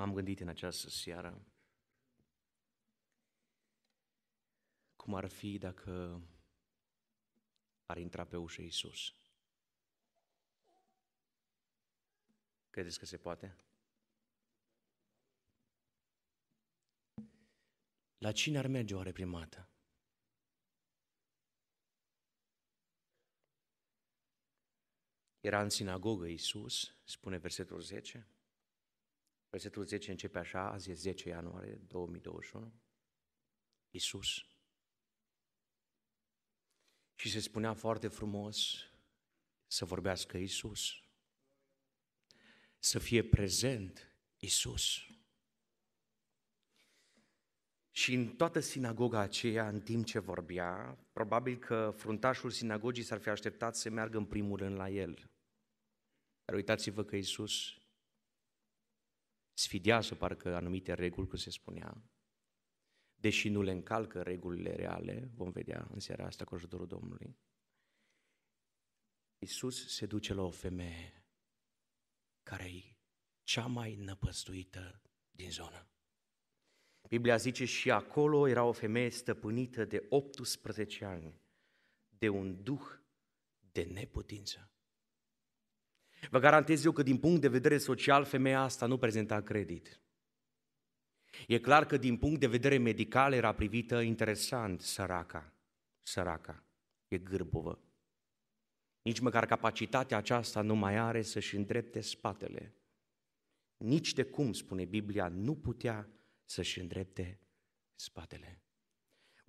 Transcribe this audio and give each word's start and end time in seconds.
M-am 0.00 0.12
gândit 0.12 0.40
în 0.40 0.48
această 0.48 0.88
seară 0.88 1.46
cum 4.96 5.14
ar 5.14 5.28
fi 5.28 5.58
dacă 5.58 6.22
ar 7.86 7.96
intra 7.96 8.24
pe 8.24 8.36
ușă 8.36 8.62
Iisus. 8.62 9.14
Credeți 12.70 12.98
că 12.98 13.04
se 13.04 13.16
poate? 13.16 13.56
La 18.18 18.32
cine 18.32 18.58
ar 18.58 18.66
merge 18.66 18.94
oare 18.94 19.12
primată? 19.12 19.68
Era 25.40 25.62
în 25.62 25.68
sinagogă 25.68 26.26
Iisus, 26.26 26.94
spune 27.04 27.36
versetul 27.36 27.80
10. 27.80 28.28
Versetul 29.50 29.84
10 29.84 30.10
începe 30.10 30.38
așa, 30.38 30.70
azi 30.70 30.90
e 30.90 30.94
10 30.94 31.28
ianuarie 31.28 31.74
2021. 31.74 32.72
Iisus. 33.90 34.44
Și 37.14 37.30
se 37.30 37.40
spunea 37.40 37.74
foarte 37.74 38.08
frumos 38.08 38.74
să 39.66 39.84
vorbească 39.84 40.36
Iisus. 40.36 40.92
Să 42.78 42.98
fie 42.98 43.22
prezent 43.24 44.14
Iisus. 44.36 44.98
Și 47.90 48.14
în 48.14 48.36
toată 48.36 48.60
sinagoga 48.60 49.18
aceea, 49.18 49.68
în 49.68 49.80
timp 49.80 50.04
ce 50.04 50.18
vorbea, 50.18 50.98
probabil 51.12 51.58
că 51.58 51.94
fruntașul 51.96 52.50
sinagogii 52.50 53.02
s-ar 53.02 53.20
fi 53.20 53.28
așteptat 53.28 53.76
să 53.76 53.90
meargă 53.90 54.16
în 54.16 54.26
primul 54.26 54.58
rând 54.58 54.76
la 54.76 54.88
el. 54.88 55.30
Dar 56.44 56.54
uitați-vă 56.54 57.04
că 57.04 57.16
Iisus 57.16 57.79
sfidează 59.52 60.14
parcă 60.14 60.54
anumite 60.54 60.94
reguli, 60.94 61.28
cum 61.28 61.38
se 61.38 61.50
spunea, 61.50 62.02
deși 63.14 63.48
nu 63.48 63.62
le 63.62 63.70
încalcă 63.70 64.22
regulile 64.22 64.74
reale, 64.74 65.30
vom 65.34 65.50
vedea 65.50 65.88
în 65.90 65.98
seara 65.98 66.26
asta 66.26 66.44
cu 66.44 66.54
ajutorul 66.54 66.86
Domnului. 66.86 67.38
Iisus 69.38 69.94
se 69.94 70.06
duce 70.06 70.34
la 70.34 70.42
o 70.42 70.50
femeie 70.50 71.24
care 72.42 72.64
e 72.64 72.96
cea 73.42 73.66
mai 73.66 73.94
năpăstuită 73.94 75.02
din 75.30 75.50
zonă. 75.50 75.88
Biblia 77.08 77.36
zice 77.36 77.64
și 77.64 77.90
acolo 77.90 78.48
era 78.48 78.64
o 78.64 78.72
femeie 78.72 79.10
stăpânită 79.10 79.84
de 79.84 80.06
18 80.08 81.04
ani, 81.04 81.40
de 82.08 82.28
un 82.28 82.62
duh 82.62 82.82
de 83.58 83.82
neputință. 83.82 84.72
Vă 86.30 86.38
garantez 86.38 86.84
eu 86.84 86.92
că 86.92 87.02
din 87.02 87.18
punct 87.18 87.40
de 87.40 87.48
vedere 87.48 87.78
social 87.78 88.24
femeia 88.24 88.60
asta 88.60 88.86
nu 88.86 88.98
prezenta 88.98 89.40
credit. 89.40 90.00
E 91.46 91.58
clar 91.58 91.86
că 91.86 91.96
din 91.96 92.16
punct 92.16 92.40
de 92.40 92.46
vedere 92.46 92.76
medical 92.76 93.32
era 93.32 93.54
privită 93.54 94.00
interesant 94.00 94.80
săraca, 94.80 95.52
săraca, 96.02 96.64
e 97.08 97.18
gârbovă. 97.18 97.82
Nici 99.02 99.18
măcar 99.18 99.46
capacitatea 99.46 100.16
aceasta 100.16 100.60
nu 100.60 100.74
mai 100.74 100.96
are 100.96 101.22
să-și 101.22 101.56
îndrepte 101.56 102.00
spatele. 102.00 102.74
Nici 103.76 104.12
de 104.12 104.22
cum, 104.22 104.52
spune 104.52 104.84
Biblia, 104.84 105.28
nu 105.28 105.56
putea 105.56 106.08
să-și 106.44 106.80
îndrepte 106.80 107.40
spatele. 107.94 108.62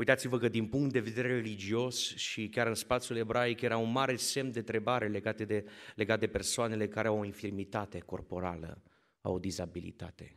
Uitați-vă 0.02 0.38
că 0.38 0.47
din 0.47 0.67
punct 0.67 0.91
de 0.91 0.99
vedere 0.99 1.27
religios 1.27 2.16
și 2.16 2.49
chiar 2.49 2.67
în 2.67 2.73
spațiul 2.73 3.17
ebraic 3.17 3.61
era 3.61 3.77
un 3.77 3.91
mare 3.91 4.16
semn 4.16 4.52
de 4.52 4.61
trebare 4.61 5.08
legat 5.08 5.41
de, 5.41 5.66
legat 5.95 6.19
de 6.19 6.27
persoanele 6.27 6.88
care 6.88 7.08
au 7.08 7.19
o 7.19 7.25
infirmitate 7.25 7.99
corporală, 7.99 8.81
au 9.21 9.33
o 9.33 9.39
dizabilitate. 9.39 10.35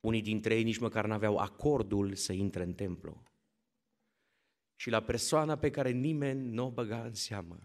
Unii 0.00 0.22
dintre 0.22 0.54
ei 0.54 0.62
nici 0.62 0.78
măcar 0.78 1.06
n-aveau 1.06 1.36
acordul 1.36 2.14
să 2.14 2.32
intre 2.32 2.62
în 2.62 2.72
templu. 2.72 3.22
Și 4.76 4.90
la 4.90 5.00
persoana 5.00 5.56
pe 5.56 5.70
care 5.70 5.90
nimeni 5.90 6.48
nu 6.48 6.66
o 6.66 6.70
băga 6.70 7.02
în 7.04 7.14
seamă, 7.14 7.58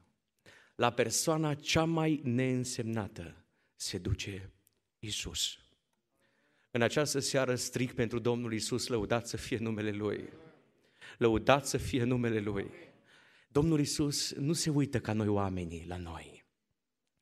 la 0.76 0.92
persoana 0.92 1.54
cea 1.54 1.84
mai 1.84 2.22
neînsemnată, 2.24 3.46
se 3.76 3.98
duce 3.98 4.52
Isus. 5.00 5.58
În 6.72 6.82
această 6.82 7.20
seară 7.20 7.56
stric 7.56 7.94
pentru 7.94 8.20
Domnul 8.20 8.54
Isus, 8.54 8.88
lăudat 8.88 9.28
să 9.28 9.38
fie 9.38 9.58
numele 9.58 9.92
Lui. 9.92 10.30
Lăudat 11.20 11.68
să 11.68 11.78
fie 11.78 12.04
numele 12.04 12.40
Lui. 12.40 12.70
Domnul 13.52 13.80
Isus 13.80 14.34
nu 14.34 14.54
se 14.54 14.70
uită 14.70 15.00
ca 15.00 15.14
noi 15.14 15.28
oamenii 15.28 15.86
la 15.88 15.98
noi. 15.98 16.46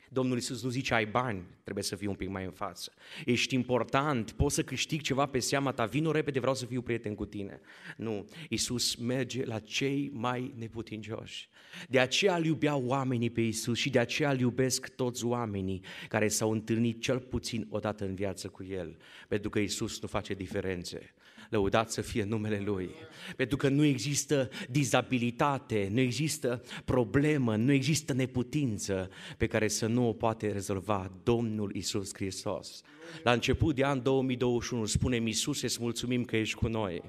Domnul 0.09 0.35
Iisus 0.35 0.63
nu 0.63 0.69
zice 0.69 0.93
ai 0.93 1.05
bani, 1.05 1.45
trebuie 1.63 1.83
să 1.83 1.95
fii 1.95 2.07
un 2.07 2.15
pic 2.15 2.29
mai 2.29 2.45
în 2.45 2.51
față. 2.51 2.93
Ești 3.25 3.55
important, 3.55 4.31
poți 4.31 4.55
să 4.55 4.63
câștigi 4.63 5.03
ceva 5.03 5.25
pe 5.25 5.39
seama 5.39 5.71
ta, 5.71 5.85
vino 5.85 6.11
repede, 6.11 6.39
vreau 6.39 6.55
să 6.55 6.65
fiu 6.65 6.81
prieten 6.81 7.15
cu 7.15 7.25
tine. 7.25 7.61
Nu, 7.97 8.27
Iisus 8.49 8.95
merge 8.95 9.45
la 9.45 9.59
cei 9.59 10.09
mai 10.13 10.53
neputincioși. 10.57 11.49
De 11.89 11.99
aceea 11.99 12.35
îl 12.35 12.45
iubea 12.45 12.75
oamenii 12.75 13.29
pe 13.29 13.41
Iisus 13.41 13.77
și 13.77 13.89
de 13.89 13.99
aceea 13.99 14.31
îl 14.31 14.39
iubesc 14.39 14.87
toți 14.87 15.25
oamenii 15.25 15.83
care 16.07 16.27
s-au 16.27 16.51
întâlnit 16.51 17.01
cel 17.01 17.19
puțin 17.19 17.67
o 17.69 17.79
dată 17.79 18.05
în 18.05 18.15
viață 18.15 18.47
cu 18.47 18.63
El. 18.63 18.97
Pentru 19.27 19.49
că 19.49 19.59
Iisus 19.59 20.01
nu 20.01 20.07
face 20.07 20.33
diferențe 20.33 21.13
lăudat 21.49 21.91
să 21.91 22.01
fie 22.01 22.23
numele 22.23 22.61
Lui. 22.65 22.89
Pentru 23.35 23.57
că 23.57 23.69
nu 23.69 23.83
există 23.83 24.49
dizabilitate, 24.69 25.89
nu 25.91 25.99
există 25.99 26.61
problemă, 26.85 27.55
nu 27.55 27.71
există 27.71 28.13
neputință 28.13 29.09
pe 29.37 29.47
care 29.47 29.67
să 29.67 29.87
nu 29.87 30.07
o 30.07 30.13
poate 30.13 30.51
rezolva 30.51 31.11
Domnul 31.23 31.75
Isus 31.75 32.13
Hristos. 32.13 32.81
La 33.23 33.31
început 33.31 33.75
de 33.75 33.85
an 33.85 34.01
2021 34.01 34.85
spunem, 34.85 35.25
Iisuse, 35.25 35.65
îți 35.65 35.77
mulțumim 35.81 36.23
că 36.23 36.37
ești 36.37 36.55
cu 36.55 36.67
noi. 36.67 37.01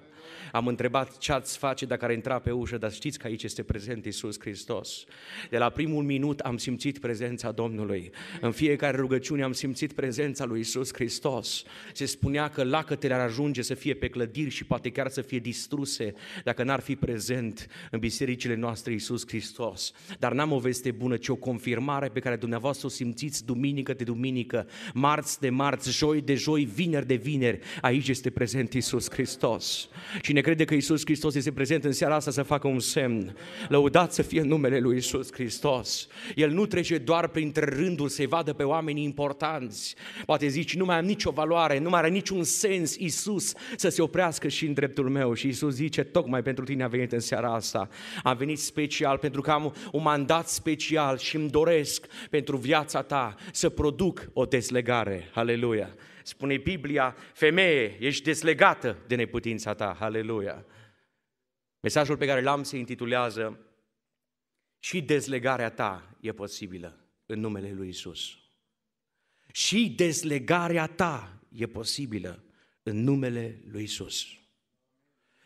Am 0.53 0.67
întrebat 0.67 1.19
ce 1.19 1.33
ați 1.33 1.59
face 1.59 1.87
dacă 1.87 2.05
ar 2.05 2.11
intra 2.11 2.39
pe 2.39 2.51
ușă, 2.51 2.79
dar 2.79 2.93
știți 2.93 3.19
că 3.19 3.27
aici 3.27 3.43
este 3.43 3.63
prezent 3.63 4.05
Iisus 4.05 4.41
Hristos. 4.41 5.05
De 5.51 5.59
la 5.59 5.71
primul 5.71 6.05
minut 6.05 6.41
am 6.41 6.57
simțit 6.57 6.99
prezența 6.99 7.51
Domnului. 7.51 8.11
În 8.41 8.53
fiecare 8.53 8.97
rugăciune 8.97 9.43
am 9.43 9.53
simțit 9.53 9.93
prezența 9.93 10.45
lui 10.45 10.59
Iisus 10.59 10.93
Hristos. 10.93 11.65
Se 11.93 12.05
spunea 12.05 12.49
că 12.49 12.65
lacătele 12.65 13.15
ar 13.15 13.21
ajunge 13.21 13.63
să 13.63 13.75
fie 13.75 13.95
pe 13.95 14.09
clădiri 14.29 14.51
și 14.51 14.65
poate 14.65 14.91
chiar 14.91 15.09
să 15.09 15.21
fie 15.21 15.39
distruse 15.39 16.15
dacă 16.45 16.63
n-ar 16.63 16.81
fi 16.81 16.97
prezent 16.97 17.67
în 17.91 17.99
bisericile 17.99 18.55
noastre 18.55 18.93
Iisus 18.93 19.27
Hristos. 19.27 19.93
Dar 20.19 20.33
n-am 20.33 20.53
o 20.53 20.59
veste 20.59 20.91
bună, 20.91 21.17
ci 21.17 21.29
o 21.29 21.35
confirmare 21.35 22.09
pe 22.09 22.21
care 22.21 22.37
dumneavoastră 22.37 22.87
o 22.87 22.91
simțiți 22.91 23.45
duminică 23.45 23.93
de 23.93 24.05
duminică, 24.05 24.67
marți 24.95 25.41
de 25.41 25.51
marți, 25.51 25.91
joi 25.91 26.21
de 26.21 26.35
joi, 26.35 26.65
vineri 26.65 27.07
de 27.07 27.15
vineri. 27.15 27.59
Aici 27.81 28.09
este 28.09 28.31
prezent 28.31 28.73
Iisus 28.73 29.11
Hristos. 29.11 29.89
Și 30.23 30.33
ne 30.33 30.41
crede 30.41 30.65
că 30.65 30.75
Isus 30.75 31.01
Hristos 31.05 31.35
este 31.35 31.53
prezent 31.53 31.85
în 31.85 31.93
seara 31.93 32.15
asta 32.15 32.31
să 32.31 32.43
facă 32.43 32.69
un 32.69 32.81
semn. 32.81 33.37
Lăudat 33.69 34.13
să 34.13 34.23
fie 34.23 34.43
numele 34.43 34.79
lui 34.79 34.97
Isus 34.97 35.33
Hristos. 35.33 36.07
El 36.35 36.51
nu 36.51 36.67
trece 36.67 36.99
doar 36.99 37.29
printre 37.29 37.65
rânduri 37.65 38.13
să-i 38.13 38.27
vadă 38.27 38.53
pe 38.53 38.63
oamenii 38.63 39.05
importanți. 39.05 39.95
Poate 40.27 40.49
zici, 40.49 40.77
nu 40.77 40.85
mai 40.85 40.99
am 40.99 41.05
nicio 41.05 41.31
valoare, 41.31 41.79
nu 41.79 41.89
mai 41.89 41.99
are 41.99 42.09
niciun 42.09 42.45
sens 42.45 42.97
Isus 42.97 43.53
să 43.77 43.89
se 43.89 44.03
oprească 44.03 44.18
și 44.49 44.67
în 44.67 44.73
dreptul 44.73 45.09
meu. 45.09 45.35
Și 45.35 45.49
Isus 45.49 45.75
zice, 45.75 46.03
tocmai 46.03 46.43
pentru 46.43 46.65
tine 46.65 46.83
a 46.83 46.89
venit 46.89 47.13
în 47.13 47.21
seara 47.21 47.55
asta. 47.55 47.89
Am 48.23 48.37
venit 48.37 48.59
special 48.59 49.19
pentru 49.19 49.41
că 49.41 49.51
am 49.51 49.75
un 49.93 50.03
mandat 50.03 50.49
special 50.49 51.19
și 51.19 51.37
îmi 51.37 51.51
doresc 51.51 52.07
pentru 52.31 52.57
viața 52.57 53.03
ta 53.03 53.35
să 53.53 53.69
produc 53.69 54.31
o 54.33 54.45
deslegare. 54.45 55.31
Aleluia! 55.35 55.95
spune 56.29 56.57
Biblia, 56.57 57.17
femeie, 57.33 57.97
ești 58.01 58.25
deslegată 58.25 58.99
de 59.07 59.15
neputința 59.15 59.75
ta, 59.75 59.97
haleluia. 59.99 60.67
Mesajul 61.81 62.17
pe 62.17 62.27
care 62.27 62.43
l-am 62.43 62.63
se 62.63 62.77
intitulează 62.77 63.63
Și 64.79 65.03
dezlegarea 65.03 65.71
ta 65.71 66.17
e 66.21 66.33
posibilă 66.33 66.99
în 67.27 67.41
numele 67.41 67.73
lui 67.73 67.89
Isus. 67.89 68.39
Și 69.53 69.91
dezlegarea 69.97 70.87
ta 70.87 71.43
e 71.49 71.67
posibilă 71.67 72.43
în 72.89 73.03
numele 73.03 73.63
lui 73.71 73.83
Isus. 73.83 74.27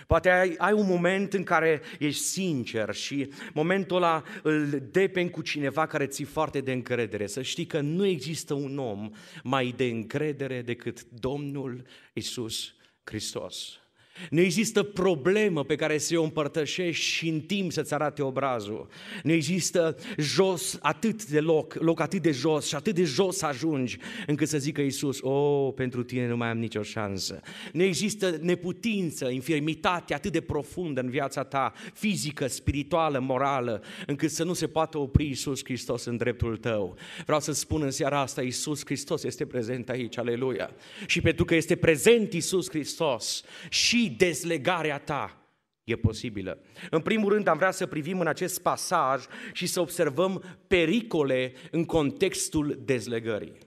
Poate 0.06 0.30
ai, 0.30 0.54
ai 0.58 0.72
un 0.72 0.86
moment 0.86 1.32
în 1.32 1.42
care 1.42 1.80
ești 1.98 2.22
sincer 2.22 2.94
și 2.94 3.32
momentul 3.54 3.96
ăla 3.96 4.22
îl 4.42 4.88
depen 4.90 5.28
cu 5.28 5.42
cineva 5.42 5.86
care 5.86 6.06
ți 6.06 6.22
foarte 6.22 6.60
de 6.60 6.72
încredere. 6.72 7.26
Să 7.26 7.42
știi 7.42 7.66
că 7.66 7.80
nu 7.80 8.06
există 8.06 8.54
un 8.54 8.78
om 8.78 9.10
mai 9.42 9.74
de 9.76 9.84
încredere 9.84 10.62
decât 10.62 11.02
Domnul 11.02 11.86
Isus 12.12 12.74
Hristos. 13.04 13.81
Nu 14.30 14.40
există 14.40 14.82
problemă 14.82 15.64
pe 15.64 15.76
care 15.76 15.98
să 15.98 16.19
o 16.19 16.22
împărtășești 16.22 17.04
și 17.04 17.28
în 17.28 17.40
timp 17.40 17.72
să-ți 17.72 17.94
arate 17.94 18.22
obrazul. 18.22 18.88
Nu 19.22 19.32
există 19.32 19.96
jos 20.19 20.78
atât 20.82 21.26
de 21.26 21.40
loc, 21.40 21.74
loc 21.74 22.00
atât 22.00 22.22
de 22.22 22.30
jos 22.30 22.66
și 22.66 22.74
atât 22.74 22.94
de 22.94 23.04
jos 23.04 23.36
să 23.36 23.46
ajungi 23.46 23.98
încât 24.26 24.48
să 24.48 24.58
zică 24.58 24.80
Iisus, 24.80 25.20
o, 25.20 25.30
oh, 25.30 25.72
pentru 25.74 26.02
tine 26.02 26.28
nu 26.28 26.36
mai 26.36 26.48
am 26.48 26.58
nicio 26.58 26.82
șansă. 26.82 27.40
Nu 27.72 27.82
există 27.82 28.38
neputință, 28.40 29.28
infirmitate 29.28 30.14
atât 30.14 30.32
de 30.32 30.40
profundă 30.40 31.00
în 31.00 31.10
viața 31.10 31.42
ta, 31.44 31.72
fizică, 31.94 32.46
spirituală, 32.46 33.19
morală, 33.19 33.82
încât 34.06 34.30
să 34.30 34.44
nu 34.44 34.52
se 34.52 34.66
poată 34.66 34.98
opri 34.98 35.26
Iisus 35.26 35.64
Hristos 35.64 36.04
în 36.04 36.16
dreptul 36.16 36.56
tău. 36.56 36.96
Vreau 37.24 37.40
să 37.40 37.52
spun 37.52 37.82
în 37.82 37.90
seara 37.90 38.20
asta, 38.20 38.42
Iisus 38.42 38.84
Hristos 38.84 39.24
este 39.24 39.46
prezent 39.46 39.88
aici, 39.88 40.19
aleluia. 40.19 40.70
Și 41.06 41.20
pentru 41.20 41.44
că 41.44 41.54
este 41.54 41.76
prezent 41.76 42.32
Iisus 42.32 42.69
Hristos 42.69 43.42
și 43.69 44.11
dezlegarea 44.16 44.98
ta 44.98 45.42
e 45.84 45.96
posibilă. 45.96 46.58
În 46.90 47.00
primul 47.00 47.32
rând 47.32 47.46
am 47.46 47.56
vrea 47.56 47.70
să 47.70 47.86
privim 47.86 48.20
în 48.20 48.26
acest 48.26 48.62
pasaj 48.62 49.24
și 49.52 49.66
să 49.66 49.80
observăm 49.80 50.42
pericole 50.66 51.52
în 51.70 51.84
contextul 51.84 52.80
dezlegării. 52.84 53.58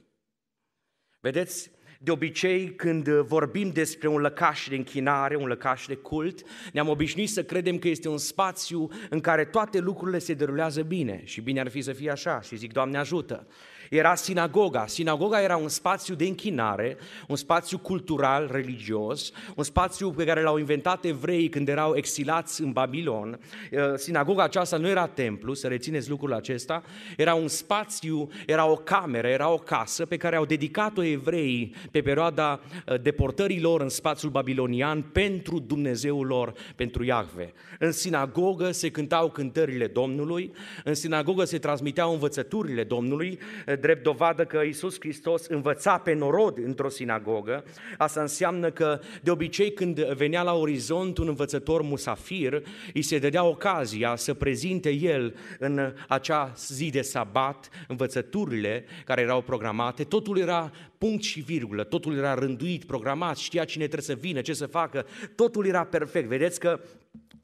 Vedeți, 1.19 1.71
de 2.00 2.12
obicei, 2.12 2.75
când 2.75 3.09
vorbim 3.09 3.69
despre 3.69 4.07
un 4.07 4.21
lăcaș 4.21 4.68
de 4.68 4.75
închinare, 4.75 5.36
un 5.36 5.47
lăcaș 5.47 5.86
de 5.86 5.95
cult, 5.95 6.44
ne-am 6.74 6.89
obișnuit 6.89 7.30
să 7.30 7.44
credem 7.44 7.77
că 7.77 7.88
este 7.88 8.09
un 8.09 8.18
spațiu 8.18 8.89
în 9.09 9.19
care 9.19 9.45
toate 9.45 9.80
lucrurile 9.80 10.19
se 10.19 10.33
derulează 10.33 10.81
bine 10.81 11.21
și 11.24 11.42
bine 11.42 11.59
ar 11.59 11.69
fi 11.69 11.81
să 11.81 11.94
fie 11.94 12.12
așa 12.12 12.42
și 12.42 12.56
zic, 12.56 12.74
Doamne 12.74 12.97
ajută 12.97 13.47
era 13.90 14.16
sinagoga. 14.16 14.88
Sinagoga 14.88 15.42
era 15.42 15.58
un 15.58 15.68
spațiu 15.68 16.16
de 16.16 16.26
închinare, 16.26 16.98
un 17.28 17.36
spațiu 17.36 17.78
cultural, 17.78 18.50
religios, 18.52 19.32
un 19.56 19.64
spațiu 19.64 20.12
pe 20.12 20.26
care 20.26 20.42
l-au 20.42 20.58
inventat 20.58 21.06
evreii 21.06 21.50
când 21.50 21.68
erau 21.68 21.96
exilați 21.96 22.62
în 22.62 22.72
Babilon. 22.72 23.40
Uh, 23.72 23.80
sinagoga 23.96 24.44
aceasta 24.44 24.78
nu 24.78 24.88
era 24.88 25.08
templu, 25.08 25.54
să 25.54 25.68
rețineți 25.68 26.10
lucrul 26.10 26.34
acesta, 26.34 26.84
era 27.18 27.34
un 27.34 27.48
spațiu, 27.48 28.30
era 28.46 28.66
o 28.66 28.76
cameră, 28.76 29.28
era 29.28 29.50
o 29.50 29.58
casă 29.58 30.06
pe 30.06 30.18
care 30.18 30.36
au 30.36 30.46
dedicat-o 30.46 31.04
evreii 31.04 31.76
pe 31.92 32.02
perioada 32.02 32.60
uh, 32.88 33.02
deportării 33.02 33.62
lor 33.62 33.81
în 33.81 33.90
spațiul 33.90 34.31
babilonian 34.31 35.02
pentru 35.02 35.60
Dumnezeul 35.60 36.26
lor, 36.26 36.54
pentru 36.76 37.04
Iahve. 37.04 37.54
În 37.80 37.92
sinagogă 37.92 38.72
se 38.72 38.90
cântau 38.90 39.30
cântările 39.30 39.88
Domnului, 39.88 40.52
în 40.84 40.94
sinagogă 40.94 41.44
se 41.44 41.58
transmiteau 41.58 42.12
învățăturile 42.12 42.84
Domnului, 42.84 43.40
drept 43.75 44.04
dovadă 44.04 44.45
că 44.45 44.62
Iisus 44.66 44.95
Hristos 45.00 45.45
învăța 45.45 45.98
pe 45.98 46.13
norod 46.13 46.57
într-o 46.57 46.89
sinagogă. 46.89 47.63
Asta 47.98 48.22
înseamnă 48.22 48.72
că 48.72 49.00
de 49.22 49.31
obicei 49.31 49.74
când 49.74 50.00
venea 50.04 50.42
la 50.42 50.54
orizont 50.54 51.18
un 51.18 51.27
învățător 51.27 51.81
musafir, 51.81 52.63
îi 52.94 53.01
se 53.01 53.19
dădea 53.19 53.44
ocazia 53.44 54.16
să 54.16 54.33
prezinte 54.33 54.89
el 54.89 55.36
în 55.60 55.94
acea 56.07 56.54
zi 56.57 56.89
de 56.89 57.01
sabat 57.01 57.69
învățăturile 57.88 58.86
care 59.06 59.22
erau 59.22 59.42
programate. 59.42 60.04
Totul 60.04 60.38
era 60.38 60.71
punct 60.98 61.24
și 61.24 61.39
virgulă, 61.39 61.83
totul 61.83 62.18
era 62.18 62.33
rânduit, 62.33 62.86
programat, 62.86 63.38
știa 63.38 63.63
cine 63.63 63.88
trebuie 63.88 64.16
să 64.16 64.21
vină, 64.21 64.42
ce 64.42 64.54
să 64.54 64.66
facă, 64.66 65.06
totul 65.36 65.66
era 65.66 65.83
perfect. 65.83 66.28
Vedeți 66.28 66.60
că 66.60 66.80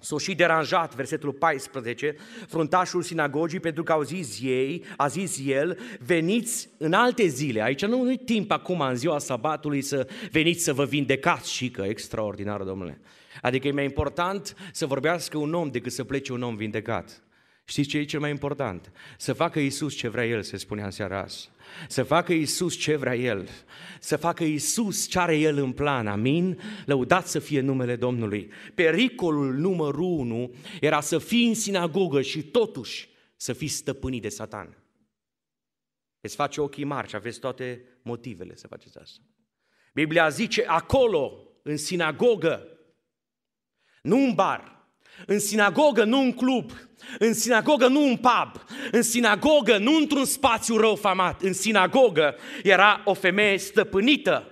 S-a 0.02 0.18
și 0.18 0.36
deranjat, 0.36 0.96
versetul 0.96 1.32
14, 1.32 2.16
fruntașul 2.48 3.02
sinagogii, 3.02 3.60
pentru 3.60 3.84
că 3.84 3.92
au 3.92 4.02
zis 4.02 4.40
ei, 4.42 4.84
a 4.98 5.08
zis 5.08 5.42
el, 5.46 5.80
veniți 6.00 6.70
în 6.78 6.94
alte 6.94 7.28
zile. 7.28 7.62
Aici 7.62 7.86
nu 7.86 8.12
e 8.12 8.18
timp 8.26 8.52
acum, 8.52 8.80
în 8.80 8.96
ziua 8.96 9.20
sabatului, 9.20 9.82
să 9.82 10.08
veniți 10.32 10.64
să 10.64 10.74
vă 10.74 10.86
vindecați 10.86 11.52
și 11.52 11.70
că 11.70 11.82
extraordinar, 11.82 12.62
domnule. 12.62 13.02
Adică 13.42 13.68
e 13.68 13.72
mai 13.72 13.84
important 13.84 14.56
să 14.72 14.86
vorbească 14.86 15.38
un 15.38 15.54
om 15.54 15.70
decât 15.70 15.92
să 15.92 16.04
plece 16.04 16.34
un 16.34 16.42
om 16.42 16.56
vindecat. 16.56 17.24
Știți 17.66 17.90
ce 17.90 17.98
e 17.98 18.04
cel 18.04 18.20
mai 18.20 18.30
important? 18.30 18.92
Să 19.18 19.34
facă 19.34 19.60
Iisus 19.60 19.96
ce 19.96 20.08
vrea 20.08 20.26
El, 20.26 20.42
se 20.42 20.58
spunea 20.58 20.86
în 20.86 20.92
seara 20.92 21.20
asta. 21.20 21.50
Să 21.88 22.04
facă 22.04 22.34
Iisus 22.34 22.76
ce 22.76 22.96
vrea 22.96 23.16
El. 23.16 23.50
Să 24.00 24.18
facă 24.18 24.44
Iisus 24.44 25.08
ce 25.08 25.20
are 25.20 25.38
El 25.38 25.58
în 25.58 25.72
plan. 25.72 26.08
Amin? 26.08 26.60
Lăudat 26.86 27.28
să 27.28 27.40
fie 27.40 27.60
numele 27.60 27.96
Domnului. 27.96 28.52
Pericolul 28.76 29.54
numărul 29.54 30.20
unu 30.20 30.54
era 30.82 31.02
să 31.02 31.18
fii 31.18 31.48
în 31.48 31.54
sinagogă 31.54 32.22
și 32.22 32.44
totuși 32.44 33.10
să 33.36 33.54
fii 33.54 33.68
stăpânit 33.68 34.22
de 34.22 34.30
Satan. 34.30 34.78
Îți 36.20 36.36
face 36.36 36.62
ochii 36.62 36.84
mari 36.84 37.08
și 37.08 37.16
aveți 37.16 37.40
toate 37.40 37.84
motivele 38.02 38.56
să 38.56 38.68
faceți 38.68 38.98
asta. 38.98 39.22
Biblia 39.94 40.30
zice 40.30 40.66
acolo, 40.66 41.48
în 41.64 41.78
sinagogă, 41.78 42.68
nu 44.02 44.18
în 44.18 44.34
bar, 44.34 44.81
în 45.26 45.40
sinagogă, 45.40 46.04
nu 46.04 46.20
în 46.20 46.34
club, 46.34 46.72
în 47.20 47.34
sinagogă, 47.34 47.88
nu 47.88 48.04
în 48.04 48.16
pub, 48.16 48.64
în 48.92 49.02
sinagogă, 49.02 49.78
nu 49.78 49.96
într-un 49.96 50.26
spațiu 50.26 50.78
rău 50.78 50.96
famat, 50.96 51.42
în 51.42 51.54
sinagogă 51.54 52.36
era 52.64 53.02
o 53.06 53.14
femeie 53.14 53.58
stăpânită. 53.58 54.46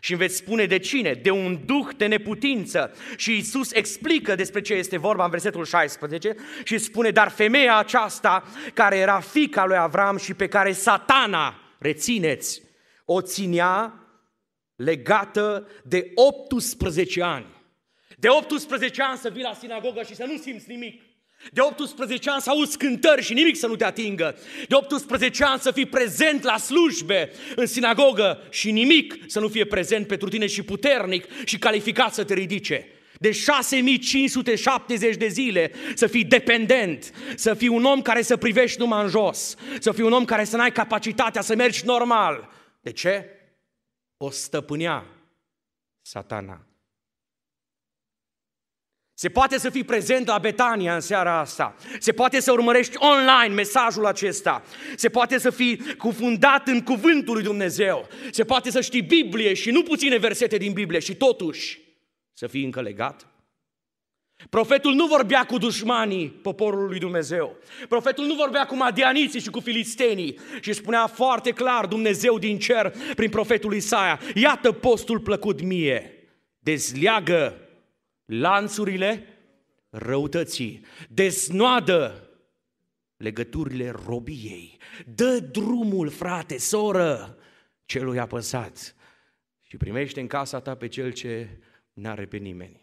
Și 0.00 0.10
îmi 0.10 0.20
veți 0.20 0.36
spune 0.36 0.64
de 0.64 0.78
cine? 0.78 1.12
De 1.12 1.30
un 1.30 1.60
duh 1.66 1.88
de 1.96 2.06
neputință. 2.06 2.94
Și 3.16 3.36
Isus 3.36 3.72
explică 3.72 4.34
despre 4.34 4.60
ce 4.60 4.74
este 4.74 4.98
vorba 4.98 5.24
în 5.24 5.30
versetul 5.30 5.64
16 5.64 6.36
și 6.64 6.78
spune, 6.78 7.10
dar 7.10 7.28
femeia 7.28 7.76
aceasta, 7.76 8.44
care 8.74 8.96
era 8.96 9.20
fica 9.20 9.64
lui 9.64 9.76
Avram 9.76 10.16
și 10.16 10.34
pe 10.34 10.48
care 10.48 10.72
satana, 10.72 11.60
rețineți, 11.78 12.62
o 13.04 13.20
ținea 13.20 14.04
legată 14.76 15.68
de 15.82 16.10
18 16.14 17.22
ani. 17.22 17.53
De 18.24 18.30
18 18.30 19.02
ani 19.02 19.18
să 19.18 19.28
vii 19.28 19.42
la 19.42 19.54
sinagogă 19.54 20.02
și 20.02 20.14
să 20.14 20.24
nu 20.24 20.36
simți 20.36 20.64
nimic. 20.68 21.02
De 21.52 21.60
18 21.60 22.30
ani 22.30 22.40
să 22.40 22.50
auzi 22.50 22.76
cântări 22.76 23.22
și 23.22 23.34
nimic 23.34 23.56
să 23.56 23.66
nu 23.66 23.76
te 23.76 23.84
atingă. 23.84 24.36
De 24.68 24.74
18 24.74 25.44
ani 25.44 25.60
să 25.60 25.70
fii 25.70 25.86
prezent 25.86 26.42
la 26.42 26.56
slujbe 26.56 27.30
în 27.56 27.66
sinagogă 27.66 28.42
și 28.50 28.70
nimic 28.70 29.16
să 29.26 29.40
nu 29.40 29.48
fie 29.48 29.64
prezent 29.64 30.06
pentru 30.06 30.28
tine 30.28 30.46
și 30.46 30.62
puternic 30.62 31.44
și 31.44 31.58
calificat 31.58 32.14
să 32.14 32.24
te 32.24 32.34
ridice. 32.34 32.86
De 33.18 33.30
6570 33.30 35.16
de 35.16 35.28
zile 35.28 35.72
să 35.94 36.06
fii 36.06 36.24
dependent, 36.24 37.12
să 37.34 37.54
fii 37.54 37.68
un 37.68 37.84
om 37.84 38.02
care 38.02 38.22
să 38.22 38.36
privești 38.36 38.78
numai 38.78 39.02
în 39.02 39.08
jos, 39.08 39.56
să 39.78 39.92
fii 39.92 40.04
un 40.04 40.12
om 40.12 40.24
care 40.24 40.44
să 40.44 40.56
n-ai 40.56 40.72
capacitatea 40.72 41.42
să 41.42 41.54
mergi 41.54 41.84
normal. 41.84 42.48
De 42.80 42.92
ce? 42.92 43.28
O 44.16 44.30
stăpânea 44.30 45.06
satana. 46.02 46.66
Se 49.16 49.28
poate 49.28 49.58
să 49.58 49.70
fii 49.70 49.84
prezent 49.84 50.26
la 50.26 50.38
Betania 50.38 50.94
în 50.94 51.00
seara 51.00 51.38
asta. 51.38 51.74
Se 51.98 52.12
poate 52.12 52.40
să 52.40 52.52
urmărești 52.52 52.96
online 52.96 53.54
mesajul 53.54 54.06
acesta. 54.06 54.62
Se 54.96 55.08
poate 55.08 55.38
să 55.38 55.50
fii 55.50 55.96
cufundat 55.98 56.66
în 56.68 56.82
cuvântul 56.82 57.34
lui 57.34 57.42
Dumnezeu. 57.42 58.08
Se 58.30 58.44
poate 58.44 58.70
să 58.70 58.80
știi 58.80 59.02
Biblie 59.02 59.54
și 59.54 59.70
nu 59.70 59.82
puține 59.82 60.16
versete 60.16 60.56
din 60.56 60.72
Biblie 60.72 60.98
și 60.98 61.14
totuși 61.14 61.80
să 62.32 62.46
fii 62.46 62.64
încă 62.64 62.80
legat. 62.80 63.26
Profetul 64.50 64.92
nu 64.92 65.06
vorbea 65.06 65.44
cu 65.44 65.58
dușmanii 65.58 66.28
poporului 66.28 66.88
lui 66.88 66.98
Dumnezeu. 66.98 67.56
Profetul 67.88 68.24
nu 68.24 68.34
vorbea 68.34 68.66
cu 68.66 68.76
madianiții 68.76 69.40
și 69.40 69.50
cu 69.50 69.60
filistenii 69.60 70.38
și 70.60 70.72
spunea 70.72 71.06
foarte 71.06 71.50
clar 71.50 71.86
Dumnezeu 71.86 72.38
din 72.38 72.58
cer 72.58 72.94
prin 73.14 73.30
profetul 73.30 73.74
Isaia, 73.74 74.20
iată 74.34 74.72
postul 74.72 75.20
plăcut 75.20 75.62
mie, 75.62 76.12
dezleagă 76.58 77.63
lanțurile 78.24 79.26
răutății, 79.88 80.84
desnoadă 81.08 82.28
legăturile 83.16 83.90
robiei, 83.90 84.78
dă 85.06 85.38
drumul, 85.38 86.08
frate, 86.08 86.58
soră, 86.58 87.38
celui 87.84 88.18
apăsat 88.18 88.94
și 89.62 89.76
primește 89.76 90.20
în 90.20 90.26
casa 90.26 90.60
ta 90.60 90.74
pe 90.74 90.88
cel 90.88 91.12
ce 91.12 91.60
n-are 91.92 92.26
pe 92.26 92.36
nimeni. 92.36 92.82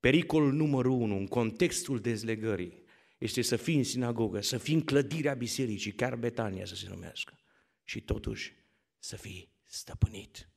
Pericolul 0.00 0.52
numărul 0.52 0.92
unu, 0.92 1.16
în 1.16 1.26
contextul 1.26 2.00
dezlegării, 2.00 2.82
este 3.18 3.42
să 3.42 3.56
fii 3.56 3.76
în 3.76 3.84
sinagogă, 3.84 4.40
să 4.40 4.58
fii 4.58 4.74
în 4.74 4.80
clădirea 4.80 5.34
bisericii, 5.34 5.92
chiar 5.92 6.16
Betania 6.16 6.64
să 6.64 6.74
se 6.74 6.88
numească, 6.88 7.38
și 7.84 8.00
totuși 8.00 8.54
să 8.98 9.16
fii 9.16 9.52
stăpânit. 9.64 10.49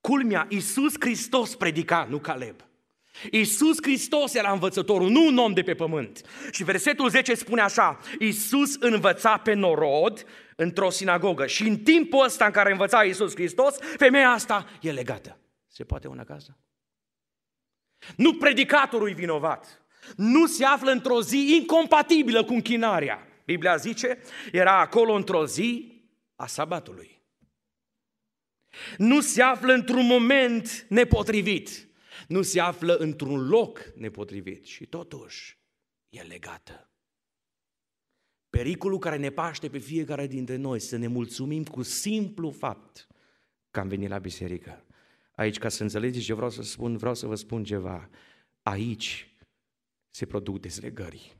Culmea, 0.00 0.46
Iisus 0.48 0.94
Hristos 0.98 1.54
predica, 1.54 2.06
nu 2.10 2.18
Caleb. 2.18 2.68
Iisus 3.30 3.76
Hristos 3.82 4.34
era 4.34 4.52
învățătorul, 4.52 5.10
nu 5.10 5.26
un 5.26 5.38
om 5.38 5.52
de 5.52 5.62
pe 5.62 5.74
pământ. 5.74 6.22
Și 6.50 6.64
versetul 6.64 7.08
10 7.08 7.34
spune 7.34 7.60
așa, 7.60 8.00
Iisus 8.18 8.76
învăța 8.80 9.36
pe 9.36 9.52
norod 9.52 10.24
într-o 10.56 10.90
sinagogă 10.90 11.46
și 11.46 11.68
în 11.68 11.78
timpul 11.78 12.24
ăsta 12.24 12.44
în 12.44 12.50
care 12.50 12.70
învăța 12.70 13.04
Iisus 13.04 13.34
Hristos, 13.34 13.76
femeia 13.96 14.30
asta 14.30 14.66
e 14.80 14.90
legată. 14.90 15.38
Se 15.66 15.84
poate 15.84 16.08
una 16.08 16.24
casă? 16.24 16.56
Nu 18.16 18.34
predicatorul 18.34 19.08
e 19.08 19.12
vinovat. 19.12 19.82
Nu 20.16 20.46
se 20.46 20.64
află 20.64 20.90
într-o 20.90 21.22
zi 21.22 21.54
incompatibilă 21.60 22.44
cu 22.44 22.52
închinarea. 22.52 23.26
Biblia 23.44 23.76
zice, 23.76 24.18
era 24.52 24.80
acolo 24.80 25.12
într-o 25.12 25.46
zi 25.46 25.92
a 26.36 26.46
sabatului 26.46 27.17
nu 28.98 29.20
se 29.20 29.42
află 29.42 29.72
într-un 29.72 30.06
moment 30.06 30.86
nepotrivit. 30.88 31.88
nu 32.28 32.42
se 32.42 32.60
află 32.60 32.96
într-un 32.96 33.48
loc 33.48 33.92
nepotrivit 33.96 34.64
și 34.64 34.86
totuși 34.86 35.58
e 36.08 36.22
legată. 36.22 36.90
Pericolul 38.50 38.98
care 38.98 39.16
ne 39.16 39.30
paște 39.30 39.68
pe 39.68 39.78
fiecare 39.78 40.26
dintre 40.26 40.56
noi 40.56 40.80
să 40.80 40.96
ne 40.96 41.06
mulțumim 41.06 41.64
cu 41.64 41.82
simplu 41.82 42.50
fapt 42.50 43.06
că 43.70 43.80
am 43.80 43.88
venit 43.88 44.08
la 44.08 44.18
biserică. 44.18 44.84
Aici, 45.34 45.58
ca 45.58 45.68
să 45.68 45.82
înțelegeți 45.82 46.24
ce 46.24 46.34
vreau 46.34 46.50
să 46.50 46.62
spun, 46.62 46.96
vreau 46.96 47.14
să 47.14 47.26
vă 47.26 47.34
spun 47.34 47.64
ceva. 47.64 48.10
Aici 48.62 49.36
se 50.10 50.26
produc 50.26 50.60
dezlegări. 50.60 51.36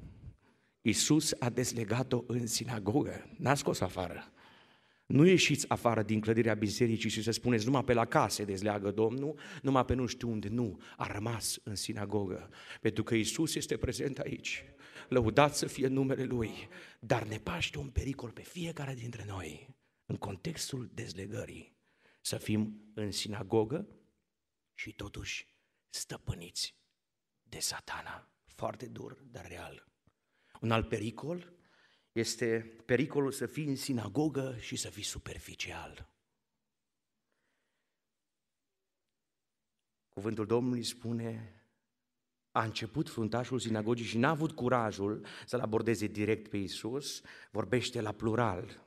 Iisus 0.80 1.35
a 1.38 1.50
dezlegat-o 1.50 2.25
în 2.26 2.47
sinagogă, 2.47 3.30
n-a 3.38 3.54
scos 3.54 3.80
afară. 3.80 4.33
Nu 5.09 5.27
ieșiți 5.27 5.69
afară 5.69 6.03
din 6.03 6.21
clădirea 6.21 6.55
bisericii 6.55 7.11
și 7.11 7.23
să 7.23 7.31
spuneți 7.31 7.65
numai 7.65 7.85
pe 7.85 7.93
la 7.93 8.05
case 8.05 8.45
dezleagă 8.45 8.91
Domnul, 8.91 9.38
numai 9.62 9.85
pe 9.85 9.95
nu 9.95 10.07
știu 10.07 10.31
unde. 10.31 10.49
Nu, 10.49 10.81
a 10.97 11.12
rămas 11.12 11.59
în 11.62 11.75
sinagogă, 11.75 12.50
pentru 12.81 13.03
că 13.03 13.15
Isus 13.15 13.55
este 13.55 13.77
prezent 13.77 14.19
aici. 14.19 14.65
Lăudat 15.09 15.57
să 15.57 15.67
fie 15.67 15.87
numele 15.87 16.25
Lui, 16.25 16.50
dar 17.00 17.27
ne 17.27 17.38
paște 17.38 17.79
un 17.79 17.88
pericol 17.88 18.31
pe 18.31 18.43
fiecare 18.43 18.95
dintre 18.95 19.25
noi, 19.27 19.75
în 20.07 20.17
contextul 20.17 20.91
dezlegării, 20.95 21.77
să 22.21 22.37
fim 22.37 22.91
în 22.95 23.11
sinagogă 23.11 23.88
și 24.75 24.93
totuși 24.93 25.47
stăpâniți 25.88 26.75
de 27.43 27.59
satana. 27.59 28.29
Foarte 28.47 28.87
dur, 28.87 29.25
dar 29.31 29.47
real. 29.49 29.88
Un 30.61 30.71
alt 30.71 30.88
pericol 30.88 31.53
este 32.12 32.75
pericolul 32.85 33.33
să 33.33 33.47
fii 33.47 33.67
în 33.67 33.77
sinagogă 33.77 34.57
și 34.59 34.77
să 34.77 34.91
fii 34.91 35.03
superficial. 35.03 36.09
Cuvântul 40.09 40.47
Domnului 40.47 40.83
spune, 40.83 41.53
a 42.50 42.65
început 42.65 43.09
fruntașul 43.09 43.59
sinagogii 43.59 44.07
și 44.07 44.19
n-a 44.19 44.29
avut 44.29 44.53
curajul 44.53 45.27
să-l 45.47 45.61
abordeze 45.61 46.07
direct 46.07 46.49
pe 46.49 46.57
Isus, 46.57 47.23
vorbește 47.50 48.00
la 48.00 48.12
plural 48.12 48.87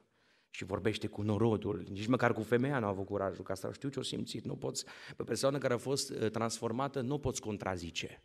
și 0.49 0.63
vorbește 0.63 1.07
cu 1.07 1.21
norodul, 1.21 1.85
nici 1.89 2.07
măcar 2.07 2.33
cu 2.33 2.41
femeia 2.41 2.79
nu 2.79 2.85
a 2.85 2.89
avut 2.89 3.05
curajul, 3.05 3.43
că 3.43 3.51
asta 3.51 3.71
știu 3.71 3.89
ce 3.89 3.99
o 3.99 4.01
simțit, 4.01 4.45
nu 4.45 4.55
poți, 4.55 4.85
pe 5.15 5.23
persoană 5.23 5.57
care 5.57 5.73
a 5.73 5.77
fost 5.77 6.09
uh, 6.09 6.29
transformată, 6.31 7.01
nu 7.01 7.19
poți 7.19 7.41
contrazice. 7.41 8.23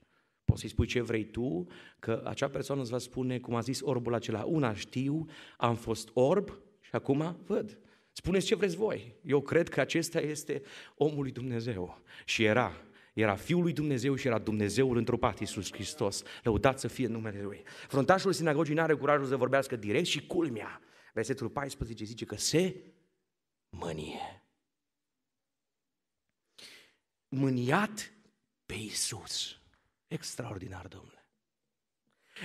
Poți 0.57 0.69
să-i 0.69 0.75
spui 0.75 0.93
ce 0.93 1.01
vrei 1.01 1.25
tu, 1.25 1.67
că 1.99 2.23
acea 2.25 2.49
persoană 2.49 2.81
îți 2.81 2.91
va 2.91 2.99
spune, 2.99 3.39
cum 3.39 3.55
a 3.55 3.61
zis 3.61 3.81
orbul 3.81 4.15
acela, 4.15 4.45
una 4.45 4.75
știu, 4.75 5.27
am 5.57 5.75
fost 5.75 6.11
orb 6.13 6.49
și 6.81 6.91
acum 6.93 7.39
văd. 7.47 7.79
Spuneți 8.13 8.47
ce 8.47 8.55
vreți 8.55 8.77
voi. 8.77 9.15
Eu 9.25 9.41
cred 9.41 9.69
că 9.69 9.81
acesta 9.81 10.21
este 10.21 10.63
omul 10.95 11.23
lui 11.23 11.33
Dumnezeu. 11.33 12.03
Și 12.25 12.45
era. 12.45 12.73
Era 13.15 13.35
Fiul 13.35 13.63
lui 13.63 13.73
Dumnezeu 13.73 14.15
și 14.15 14.27
era 14.27 14.39
Dumnezeul 14.39 14.97
întrupat, 14.97 15.41
Iisus 15.41 15.73
Hristos. 15.73 16.23
Lăudat 16.43 16.79
să 16.79 16.89
fie 16.89 17.07
numele 17.07 17.43
Lui. 17.43 17.63
Frontașul 17.89 18.33
sinagogii 18.33 18.75
nu 18.75 18.83
are 18.83 18.95
curajul 18.95 19.27
să 19.27 19.37
vorbească 19.37 19.77
direct 19.77 20.07
și 20.07 20.27
culmea. 20.27 20.81
Versetul 21.15 21.49
14 21.49 22.05
zice 22.05 22.25
că 22.25 22.37
se 22.37 22.77
mânie. 23.69 24.43
Mâniat 27.29 28.13
pe 28.67 28.75
Iisus. 28.75 29.61
Extraordinar, 30.09 30.87
domnule. 30.87 31.27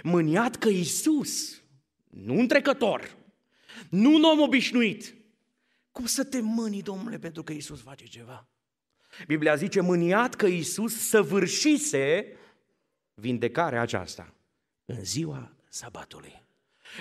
Mâniat 0.03 0.55
că 0.55 0.69
Iisus, 0.69 1.61
nu 2.09 2.33
un 2.33 2.47
trecător, 2.47 3.17
nu 3.89 4.13
un 4.13 4.23
om 4.23 4.39
obișnuit, 4.39 5.15
cum 5.91 6.05
să 6.05 6.23
te 6.23 6.39
mâni, 6.41 6.81
domnule, 6.81 7.19
pentru 7.19 7.43
că 7.43 7.53
Iisus 7.53 7.81
face 7.81 8.05
ceva? 8.05 8.47
Biblia 9.27 9.55
zice, 9.55 9.81
mâniat 9.81 10.35
că 10.35 10.45
Iisus 10.45 11.07
săvârșise 11.07 12.35
vindecarea 13.13 13.81
aceasta 13.81 14.33
în 14.85 15.03
ziua 15.03 15.55
sabatului. 15.69 16.43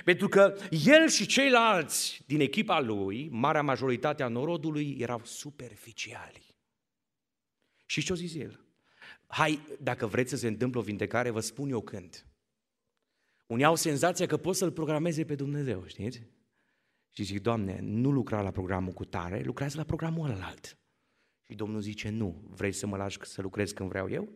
Pentru 0.04 0.28
că 0.28 0.56
el 0.70 1.08
și 1.08 1.26
ceilalți 1.26 2.22
din 2.26 2.40
echipa 2.40 2.80
lui, 2.80 3.28
marea 3.28 3.62
majoritate 3.62 4.22
a 4.22 4.28
norodului, 4.28 4.96
erau 4.98 5.20
superficiali. 5.24 6.54
Și 7.86 8.02
ce-o 8.02 8.14
zis 8.14 8.34
el? 8.34 8.60
Hai, 9.30 9.60
dacă 9.80 10.06
vreți 10.06 10.30
să 10.30 10.36
se 10.36 10.46
întâmple 10.46 10.80
o 10.80 10.82
vindecare, 10.82 11.30
vă 11.30 11.40
spun 11.40 11.70
eu 11.70 11.80
când. 11.80 12.26
Unii 13.46 13.64
au 13.64 13.74
senzația 13.74 14.26
că 14.26 14.36
pot 14.36 14.56
să-L 14.56 14.72
programeze 14.72 15.24
pe 15.24 15.34
Dumnezeu, 15.34 15.86
știți? 15.86 16.22
Și 17.10 17.22
zic, 17.22 17.42
Doamne, 17.42 17.78
nu 17.82 18.10
lucra 18.10 18.42
la 18.42 18.50
programul 18.50 18.92
cu 18.92 19.04
tare, 19.04 19.42
lucrează 19.44 19.76
la 19.76 19.84
programul 19.84 20.30
ălalt. 20.30 20.78
Și 21.46 21.54
Domnul 21.54 21.80
zice, 21.80 22.08
nu, 22.08 22.42
vrei 22.48 22.72
să 22.72 22.86
mă 22.86 22.96
lași 22.96 23.18
să 23.22 23.42
lucrez 23.42 23.72
când 23.72 23.88
vreau 23.88 24.10
eu? 24.10 24.28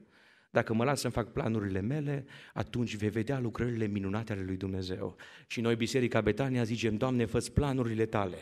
Dacă 0.50 0.74
mă 0.74 0.84
las 0.84 1.00
să 1.00 1.08
fac 1.08 1.32
planurile 1.32 1.80
mele, 1.80 2.24
atunci 2.52 2.96
vei 2.96 3.10
vedea 3.10 3.38
lucrările 3.38 3.86
minunate 3.86 4.32
ale 4.32 4.42
lui 4.42 4.56
Dumnezeu. 4.56 5.16
Și 5.46 5.60
noi, 5.60 5.76
Biserica 5.76 6.20
Betania, 6.20 6.64
zicem, 6.64 6.96
Doamne, 6.96 7.24
fă 7.24 7.38
planurile 7.38 8.06
tale. 8.06 8.38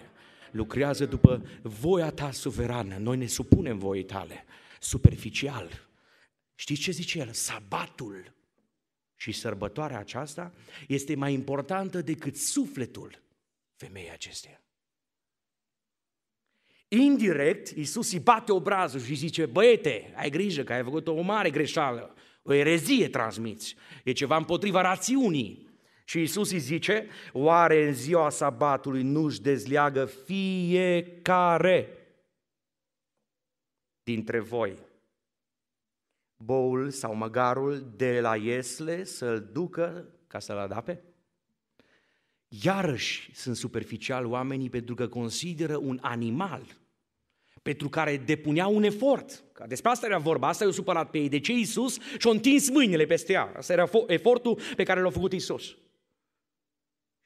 Lucrează 0.51 1.07
după 1.07 1.45
voia 1.63 2.11
ta 2.11 2.31
suverană. 2.31 2.97
Noi 2.97 3.17
ne 3.17 3.27
supunem 3.27 3.79
voii 3.79 4.05
tale. 4.05 4.45
Superficial, 4.81 5.91
Știți 6.55 6.81
ce 6.81 6.91
zice 6.91 7.19
el? 7.19 7.33
Sabatul 7.33 8.35
și 9.17 9.33
sărbătoarea 9.33 9.99
aceasta 9.99 10.53
este 10.89 11.15
mai 11.15 11.33
importantă 11.33 12.01
decât 12.01 12.37
sufletul 12.37 13.23
femeii 13.77 14.11
acesteia. 14.11 14.61
Indirect, 16.89 17.69
Iisus 17.69 18.13
îi 18.13 18.19
bate 18.19 18.53
obrazul 18.53 19.01
și 19.01 19.15
zice, 19.15 19.47
băiete, 19.47 20.13
ai 20.17 20.31
grijă 20.31 20.63
că 20.63 20.73
ai 20.73 20.83
făcut 20.83 21.07
o 21.07 21.21
mare 21.21 21.51
greșeală, 21.51 22.15
o 22.43 22.53
erezie 22.53 23.09
transmiți, 23.09 23.77
e 24.05 24.13
ceva 24.13 24.37
împotriva 24.37 24.81
rațiunii. 24.81 25.71
Și 26.05 26.19
Iisus 26.19 26.51
îi 26.51 26.59
zice, 26.59 27.09
oare 27.33 27.87
în 27.87 27.95
ziua 27.95 28.31
sabatului 28.31 29.03
nu-și 29.03 29.41
dezleagă 29.41 30.05
fiecare 30.05 31.89
dintre 34.03 34.41
voi 34.41 34.79
boul 36.45 36.91
sau 36.91 37.15
măgarul 37.15 37.93
de 37.97 38.21
la 38.21 38.37
iesle 38.37 39.05
să-l 39.05 39.49
ducă 39.53 40.09
ca 40.27 40.39
să-l 40.39 40.59
adape? 40.59 41.03
Iarăși 42.49 43.35
sunt 43.35 43.57
superficial 43.57 44.27
oamenii 44.27 44.71
pentru 44.71 44.95
că 44.95 45.09
consideră 45.09 45.77
un 45.77 45.99
animal 46.01 46.81
pentru 47.63 47.89
care 47.89 48.17
depunea 48.17 48.67
un 48.67 48.83
efort. 48.83 49.45
Că 49.53 49.65
despre 49.69 49.91
asta 49.91 50.07
era 50.07 50.19
vorba, 50.19 50.49
asta 50.49 50.65
i-a 50.65 50.71
supărat 50.71 51.11
pe 51.11 51.19
ei. 51.19 51.29
De 51.29 51.41
ce 51.41 51.53
Iisus 51.53 51.99
și-a 52.19 52.31
întins 52.31 52.71
mâinile 52.71 53.05
peste 53.05 53.33
ea? 53.33 53.53
Asta 53.57 53.73
era 53.73 53.91
efortul 54.07 54.61
pe 54.77 54.83
care 54.83 55.01
l-a 55.01 55.11
făcut 55.11 55.33
Iisus. 55.33 55.63
Și 55.63 55.79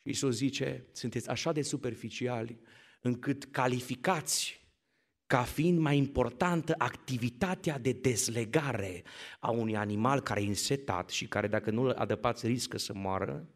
Iisus 0.02 0.34
zice, 0.34 0.86
sunteți 0.92 1.28
așa 1.28 1.52
de 1.52 1.62
superficiali 1.62 2.60
încât 3.00 3.44
calificați 3.44 4.65
ca 5.26 5.42
fiind 5.42 5.78
mai 5.78 5.96
importantă 5.96 6.74
activitatea 6.78 7.78
de 7.78 7.92
dezlegare 7.92 9.02
a 9.40 9.50
unui 9.50 9.76
animal 9.76 10.20
care 10.20 10.42
e 10.42 10.46
însetat 10.46 11.08
și 11.08 11.28
care 11.28 11.48
dacă 11.48 11.70
nu 11.70 11.82
îl 11.82 11.90
adăpați 11.90 12.46
riscă 12.46 12.78
să 12.78 12.94
moară 12.94 13.48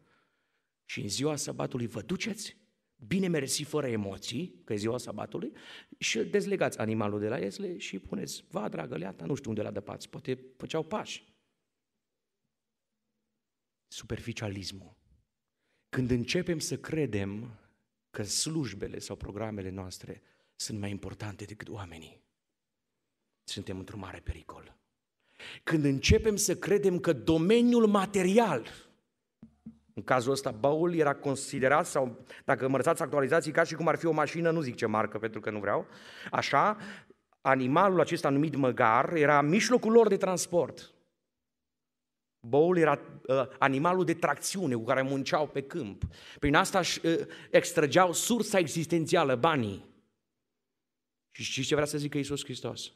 și 0.85 1.01
în 1.01 1.09
ziua 1.09 1.35
sabatului 1.35 1.87
vă 1.87 2.01
duceți 2.01 2.59
bine 3.07 3.27
mersi 3.27 3.63
fără 3.63 3.87
emoții, 3.87 4.61
că 4.63 4.73
e 4.73 4.75
ziua 4.75 4.97
sabatului, 4.97 5.51
și 5.97 6.19
dezlegați 6.19 6.77
animalul 6.77 7.19
de 7.19 7.27
la 7.27 7.37
iesle 7.37 7.77
și 7.77 7.99
puneți, 7.99 8.43
va 8.49 8.69
dragă 8.69 8.97
leata, 8.97 9.25
nu 9.25 9.35
știu 9.35 9.49
unde 9.49 9.61
l 9.61 9.71
dăpați, 9.71 10.09
poate 10.09 10.39
făceau 10.57 10.83
pași. 10.83 11.29
Superficialismul. 13.87 14.97
Când 15.89 16.11
începem 16.11 16.59
să 16.59 16.77
credem 16.77 17.59
că 18.09 18.23
slujbele 18.23 18.99
sau 18.99 19.15
programele 19.15 19.69
noastre 19.69 20.21
sunt 20.61 20.79
mai 20.79 20.89
importante 20.89 21.43
decât 21.43 21.69
oamenii. 21.69 22.21
Suntem 23.43 23.77
într-un 23.77 23.99
mare 23.99 24.19
pericol. 24.23 24.75
Când 25.63 25.83
începem 25.83 26.35
să 26.35 26.55
credem 26.55 26.99
că 26.99 27.13
domeniul 27.13 27.87
material, 27.87 28.67
în 29.93 30.03
cazul 30.03 30.31
ăsta, 30.31 30.51
baul 30.51 30.93
era 30.93 31.15
considerat, 31.15 31.85
sau 31.85 32.25
dacă 32.45 32.67
mărăsați 32.67 33.01
actualizații, 33.01 33.51
ca 33.51 33.63
și 33.63 33.75
cum 33.75 33.87
ar 33.87 33.95
fi 33.95 34.05
o 34.05 34.11
mașină, 34.11 34.51
nu 34.51 34.61
zic 34.61 34.75
ce 34.75 34.85
marcă 34.85 35.19
pentru 35.19 35.39
că 35.39 35.49
nu 35.49 35.59
vreau, 35.59 35.87
așa, 36.31 36.77
animalul 37.41 37.99
acesta 37.99 38.29
numit 38.29 38.55
măgar 38.55 39.13
era 39.13 39.41
mijlocul 39.41 39.91
lor 39.91 40.07
de 40.07 40.17
transport. 40.17 40.93
Boul 42.47 42.77
era 42.77 42.99
uh, 43.27 43.47
animalul 43.59 44.05
de 44.05 44.13
tracțiune 44.13 44.73
cu 44.73 44.83
care 44.83 45.01
munceau 45.01 45.47
pe 45.47 45.61
câmp. 45.61 46.03
Prin 46.39 46.55
asta 46.55 46.79
își 46.79 47.05
uh, 47.05 47.19
extrăgeau 47.49 48.13
sursa 48.13 48.57
existențială, 48.59 49.35
banii. 49.35 49.90
Și 51.31 51.43
știți 51.43 51.67
ce 51.67 51.75
vrea 51.75 51.87
să 51.87 51.97
zică 51.97 52.17
Iisus 52.17 52.43
Hristos? 52.43 52.93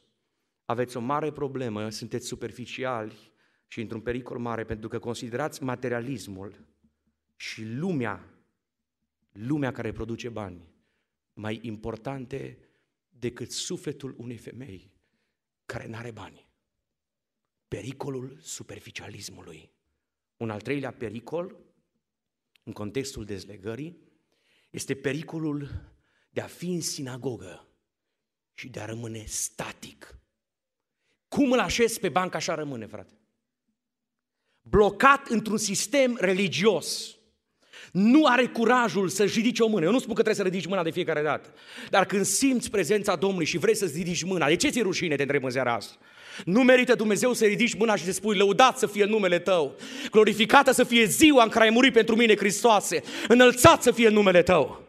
Aveți 0.65 0.97
o 0.97 0.99
mare 0.99 1.31
problemă, 1.31 1.89
sunteți 1.89 2.27
superficiali 2.27 3.33
și 3.67 3.81
într-un 3.81 4.01
pericol 4.01 4.37
mare 4.37 4.63
pentru 4.63 4.87
că 4.87 4.99
considerați 4.99 5.63
materialismul 5.63 6.65
și 7.35 7.63
lumea, 7.65 8.33
lumea 9.31 9.71
care 9.71 9.91
produce 9.91 10.29
bani, 10.29 10.73
mai 11.33 11.59
importante 11.61 12.57
decât 13.09 13.51
sufletul 13.51 14.15
unei 14.17 14.37
femei 14.37 14.93
care 15.65 15.87
nu 15.87 15.95
are 15.95 16.11
bani. 16.11 16.43
pericolul 17.67 18.37
superficialismului. 18.39 19.71
Un 20.37 20.49
al 20.49 20.61
treilea 20.61 20.91
pericol, 20.91 21.57
în 22.63 22.73
contextul 22.73 23.25
dezlegării, 23.25 23.97
este 24.69 24.95
pericolul 24.95 25.69
de 26.29 26.41
a 26.41 26.47
fi 26.47 26.67
în 26.67 26.81
sinagogă 26.81 27.67
și 28.55 28.67
de 28.67 28.79
a 28.79 28.85
rămâne 28.85 29.23
static. 29.27 30.17
Cum 31.27 31.51
îl 31.51 31.59
așez 31.59 31.97
pe 31.97 32.09
bancă, 32.09 32.37
așa 32.37 32.55
rămâne, 32.55 32.85
frate. 32.85 33.13
Blocat 34.61 35.27
într-un 35.27 35.57
sistem 35.57 36.17
religios. 36.19 37.15
Nu 37.91 38.25
are 38.25 38.47
curajul 38.47 39.09
să-și 39.09 39.37
ridice 39.37 39.63
o 39.63 39.67
mână. 39.67 39.85
Eu 39.85 39.91
nu 39.91 39.99
spun 39.99 40.13
că 40.13 40.21
trebuie 40.21 40.45
să 40.45 40.51
ridici 40.51 40.69
mâna 40.69 40.83
de 40.83 40.91
fiecare 40.91 41.21
dată. 41.21 41.53
Dar 41.89 42.05
când 42.05 42.25
simți 42.25 42.69
prezența 42.69 43.15
Domnului 43.15 43.45
și 43.45 43.57
vrei 43.57 43.75
să-ți 43.75 43.97
ridici 43.97 44.23
mâna, 44.23 44.47
de 44.47 44.55
ce 44.55 44.69
ți-e 44.69 44.81
rușine, 44.81 45.15
te 45.15 45.21
întreb 45.21 45.43
în 45.43 45.49
seara 45.49 45.73
asta? 45.73 45.95
Nu 46.45 46.63
merită 46.63 46.95
Dumnezeu 46.95 47.33
să 47.33 47.45
ridici 47.45 47.73
mâna 47.73 47.95
și 47.95 48.03
să 48.03 48.11
spui, 48.11 48.37
lăudat 48.37 48.77
să 48.77 48.87
fie 48.87 49.05
numele 49.05 49.39
tău, 49.39 49.75
glorificată 50.11 50.71
să 50.71 50.83
fie 50.83 51.05
ziua 51.05 51.43
în 51.43 51.49
care 51.49 51.65
ai 51.65 51.71
murit 51.71 51.93
pentru 51.93 52.15
mine, 52.15 52.35
Hristoase, 52.35 53.03
înălțat 53.27 53.81
să 53.81 53.91
fie 53.91 54.09
numele 54.09 54.43
tău. 54.43 54.83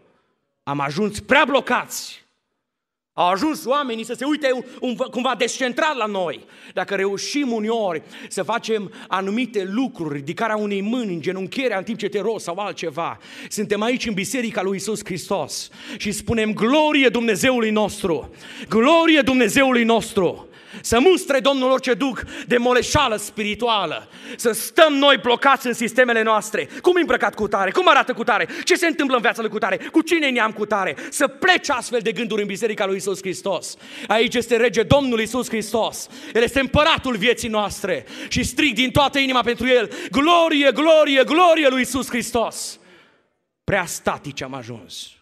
Am 0.62 0.80
ajuns 0.80 1.20
prea 1.20 1.44
blocați. 1.44 2.25
Au 3.18 3.28
ajuns 3.28 3.64
oamenii 3.64 4.04
să 4.04 4.14
se 4.14 4.25
uite 4.25 4.50
un, 4.52 4.62
un, 4.80 4.94
cumva 4.94 5.35
descentrat 5.38 5.96
la 5.96 6.06
noi. 6.06 6.44
Dacă 6.73 6.94
reușim 6.94 7.52
uneori 7.52 8.02
să 8.28 8.42
facem 8.42 8.92
anumite 9.08 9.64
lucruri, 9.64 10.14
ridicarea 10.14 10.56
unei 10.56 10.80
mâini, 10.80 11.14
îngenunchierea 11.14 11.78
în 11.78 11.85
timp 11.85 11.99
ce 11.99 12.08
te 12.08 12.20
rost 12.20 12.44
sau 12.44 12.58
altceva, 12.58 13.18
suntem 13.49 13.82
aici 13.82 14.06
în 14.06 14.14
Biserica 14.14 14.62
lui 14.62 14.76
Isus 14.76 15.00
Hristos 15.04 15.68
și 15.96 16.12
spunem 16.12 16.52
glorie 16.52 17.08
Dumnezeului 17.08 17.70
nostru, 17.70 18.30
glorie 18.68 19.20
Dumnezeului 19.20 19.85
nostru. 19.85 20.46
Să 20.80 21.00
mustre 21.00 21.40
Domnul 21.40 21.71
orice 21.71 21.95
duc 21.95 22.25
de 22.47 22.56
moleșală 22.56 23.16
spirituală. 23.16 24.09
Să 24.37 24.52
stăm 24.52 24.95
noi 24.95 25.16
blocați 25.16 25.66
în 25.66 25.73
sistemele 25.73 26.23
noastre. 26.23 26.68
Cum 26.83 26.95
îmbrăcat 26.97 27.35
cu 27.35 27.49
tare? 27.49 27.71
Cum 27.71 27.88
arată 27.88 28.12
cu 28.12 28.25
tare? 28.25 28.49
Ce 28.64 28.75
se 28.75 28.87
întâmplă 28.87 29.16
în 29.16 29.23
viața 29.23 29.40
lui 29.40 29.50
cu 29.50 29.59
tare? 29.59 29.76
Cu 29.92 30.00
cine 30.00 30.28
ne-am 30.28 30.52
cu 30.52 30.66
tare? 30.66 30.97
Să 31.11 31.26
plece 31.28 31.73
astfel 31.73 32.00
de 32.02 32.12
gânduri 32.12 32.40
în 32.40 32.47
Biserica 32.47 32.87
lui 32.87 32.97
Isus 32.97 33.21
Hristos. 33.21 33.76
Aici 34.06 34.35
este 34.35 34.56
rege 34.56 34.83
Domnul 34.83 35.21
Isus 35.21 35.49
Hristos. 35.49 36.09
El 36.35 36.42
este 36.42 36.61
împăratul 36.61 37.16
vieții 37.16 37.49
noastre. 37.49 38.06
Și 38.28 38.42
strig 38.42 38.75
din 38.75 38.90
toată 38.90 39.18
inima 39.18 39.40
pentru 39.40 39.66
El. 39.66 39.90
Glorie, 40.11 40.71
glorie, 40.73 41.25
glorie 41.25 41.68
lui 41.68 41.80
Isus 41.80 42.09
Hristos. 42.09 42.78
Prea 43.64 43.85
statici 43.85 44.42
am 44.42 44.54
ajuns 44.54 45.15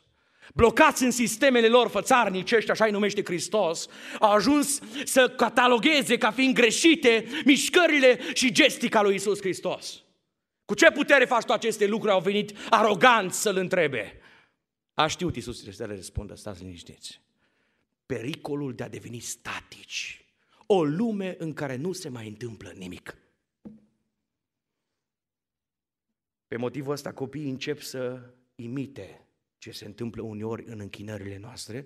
blocați 0.56 1.04
în 1.04 1.10
sistemele 1.10 1.68
lor 1.68 1.88
fățarnice, 1.88 2.56
ăștia 2.56 2.72
așa 2.72 2.84
îi 2.84 2.90
numește 2.90 3.22
Hristos, 3.24 3.86
au 4.20 4.30
ajuns 4.30 4.80
să 5.04 5.28
catalogheze 5.28 6.18
ca 6.18 6.30
fiind 6.30 6.54
greșite 6.54 7.26
mișcările 7.44 8.18
și 8.34 8.52
gestica 8.52 9.02
lui 9.02 9.14
Isus 9.14 9.40
Hristos. 9.40 10.02
Cu 10.64 10.74
ce 10.74 10.90
putere 10.90 11.24
faci 11.24 11.44
tu 11.44 11.52
aceste 11.52 11.86
lucruri? 11.86 12.12
Au 12.12 12.20
venit 12.20 12.56
aroganți 12.70 13.40
să-L 13.40 13.56
întrebe. 13.56 14.20
A 14.94 15.06
știut 15.06 15.34
Iisus 15.34 15.74
să 15.74 15.86
le 15.86 15.94
răspundă, 15.94 16.34
stați 16.34 16.62
liniștiți. 16.62 17.20
Pericolul 18.06 18.74
de 18.74 18.82
a 18.82 18.88
deveni 18.88 19.18
statici. 19.18 20.24
O 20.66 20.84
lume 20.84 21.34
în 21.38 21.52
care 21.52 21.76
nu 21.76 21.92
se 21.92 22.08
mai 22.08 22.28
întâmplă 22.28 22.72
nimic. 22.76 23.16
Pe 26.48 26.56
motivul 26.56 26.92
ăsta 26.92 27.12
copiii 27.12 27.50
încep 27.50 27.80
să 27.80 28.20
imite 28.54 29.23
ce 29.64 29.70
se 29.70 29.84
întâmplă 29.84 30.22
uneori 30.22 30.64
în 30.66 30.80
închinările 30.80 31.38
noastre, 31.40 31.84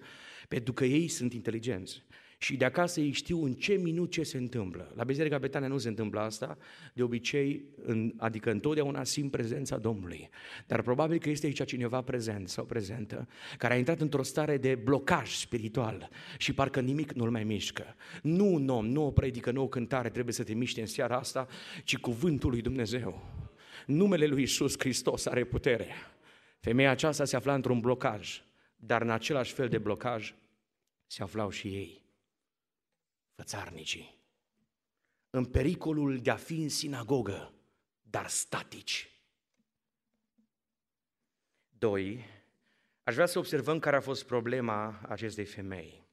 pentru 0.48 0.72
că 0.72 0.84
ei 0.84 1.08
sunt 1.08 1.32
inteligenți. 1.32 2.02
Și 2.40 2.56
de 2.56 2.64
acasă 2.64 3.00
ei 3.00 3.10
știu 3.10 3.44
în 3.44 3.52
ce 3.52 3.72
minut 3.72 4.10
ce 4.10 4.22
se 4.22 4.36
întâmplă. 4.36 4.92
La 4.94 5.04
Biserica 5.04 5.38
Betania 5.38 5.68
nu 5.68 5.78
se 5.78 5.88
întâmplă 5.88 6.20
asta, 6.20 6.58
de 6.94 7.02
obicei, 7.02 7.64
în, 7.82 8.14
adică 8.16 8.50
întotdeauna 8.50 9.04
simt 9.04 9.30
prezența 9.30 9.76
Domnului. 9.76 10.28
Dar 10.66 10.82
probabil 10.82 11.18
că 11.18 11.30
este 11.30 11.46
aici 11.46 11.64
cineva 11.64 12.02
prezent 12.02 12.48
sau 12.48 12.64
prezentă, 12.64 13.28
care 13.58 13.74
a 13.74 13.76
intrat 13.76 14.00
într-o 14.00 14.22
stare 14.22 14.56
de 14.56 14.74
blocaj 14.74 15.34
spiritual 15.34 16.08
și 16.38 16.52
parcă 16.52 16.80
nimic 16.80 17.12
nu-l 17.12 17.30
mai 17.30 17.44
mișcă. 17.44 17.94
Nu 18.22 18.52
un 18.52 18.68
om, 18.68 18.86
nu 18.86 19.06
o 19.06 19.10
predică, 19.10 19.50
nu 19.50 19.62
o 19.62 19.68
cântare 19.68 20.10
trebuie 20.10 20.34
să 20.34 20.42
te 20.42 20.54
miște 20.54 20.80
în 20.80 20.86
seara 20.86 21.16
asta, 21.16 21.46
ci 21.84 21.96
cuvântul 21.96 22.50
lui 22.50 22.60
Dumnezeu. 22.60 23.26
Numele 23.86 24.26
lui 24.26 24.42
Isus 24.42 24.74
Hristos 24.78 25.26
are 25.26 25.44
putere. 25.44 25.86
Femeia 26.68 26.90
aceasta 26.90 27.24
se 27.24 27.36
afla 27.36 27.54
într-un 27.54 27.80
blocaj, 27.80 28.42
dar 28.76 29.02
în 29.02 29.10
același 29.10 29.52
fel 29.52 29.68
de 29.68 29.78
blocaj 29.78 30.34
se 31.06 31.22
aflau 31.22 31.50
și 31.50 31.74
ei, 31.74 32.04
fățarnicii, 33.34 34.20
în 35.30 35.44
pericolul 35.44 36.18
de 36.18 36.30
a 36.30 36.36
fi 36.36 36.62
în 36.62 36.68
sinagogă, 36.68 37.54
dar 38.02 38.26
statici. 38.26 39.22
Doi, 41.68 42.24
aș 43.02 43.14
vrea 43.14 43.26
să 43.26 43.38
observăm 43.38 43.78
care 43.78 43.96
a 43.96 44.00
fost 44.00 44.26
problema 44.26 45.00
acestei 45.08 45.44
femei. 45.44 46.06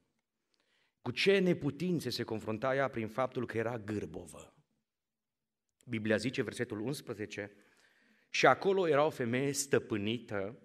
Cu 1.01 1.11
ce 1.11 1.39
neputințe 1.39 2.09
se 2.09 2.23
confrunta 2.23 2.75
ea 2.75 2.89
prin 2.89 3.07
faptul 3.07 3.45
că 3.45 3.57
era 3.57 3.77
gârbovă. 3.77 4.53
Biblia 5.85 6.17
zice, 6.17 6.41
versetul 6.41 6.79
11, 6.79 7.51
și 8.35 8.45
acolo 8.45 8.87
era 8.87 9.05
o 9.05 9.09
femeie 9.09 9.51
stăpânită 9.51 10.59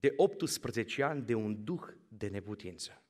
de 0.00 0.12
18 0.16 1.02
ani 1.02 1.22
de 1.22 1.34
un 1.34 1.64
duh 1.64 1.82
de 2.08 2.28
neputință. 2.28 3.02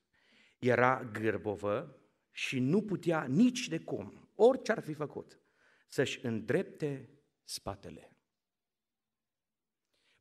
Era 0.58 1.04
gârbovă 1.04 2.00
și 2.30 2.58
nu 2.58 2.82
putea 2.82 3.24
nici 3.24 3.68
de 3.68 3.78
cum, 3.80 4.30
orice 4.34 4.72
ar 4.72 4.82
fi 4.82 4.92
făcut, 4.92 5.40
să-și 5.88 6.24
îndrepte 6.24 7.08
spatele. 7.44 8.16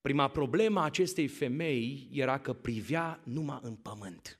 Prima 0.02 0.30
problemă 0.30 0.80
a 0.80 0.86
acestei 0.86 1.28
femei 1.28 2.10
era 2.12 2.40
că 2.40 2.54
privea 2.54 3.22
numai 3.26 3.60
în 3.62 3.76
pământ. 3.76 4.40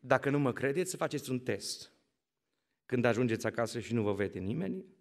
Dacă 0.00 0.30
nu 0.30 0.38
mă 0.38 0.52
credeți, 0.52 0.90
să 0.90 0.96
faceți 0.96 1.30
un 1.30 1.40
test. 1.40 1.92
Când 2.86 3.04
ajungeți 3.04 3.46
acasă 3.46 3.80
și 3.80 3.94
nu 3.94 4.02
vă 4.02 4.12
vede 4.12 4.38
nimeni, 4.38 4.95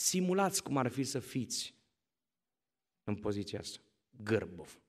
Simulați 0.00 0.62
cum 0.62 0.76
ar 0.76 0.88
fi 0.88 1.04
să 1.04 1.18
fiți 1.18 1.74
în 3.04 3.16
poziția 3.16 3.58
asta. 3.58 3.80
Gârbov. 4.10 4.80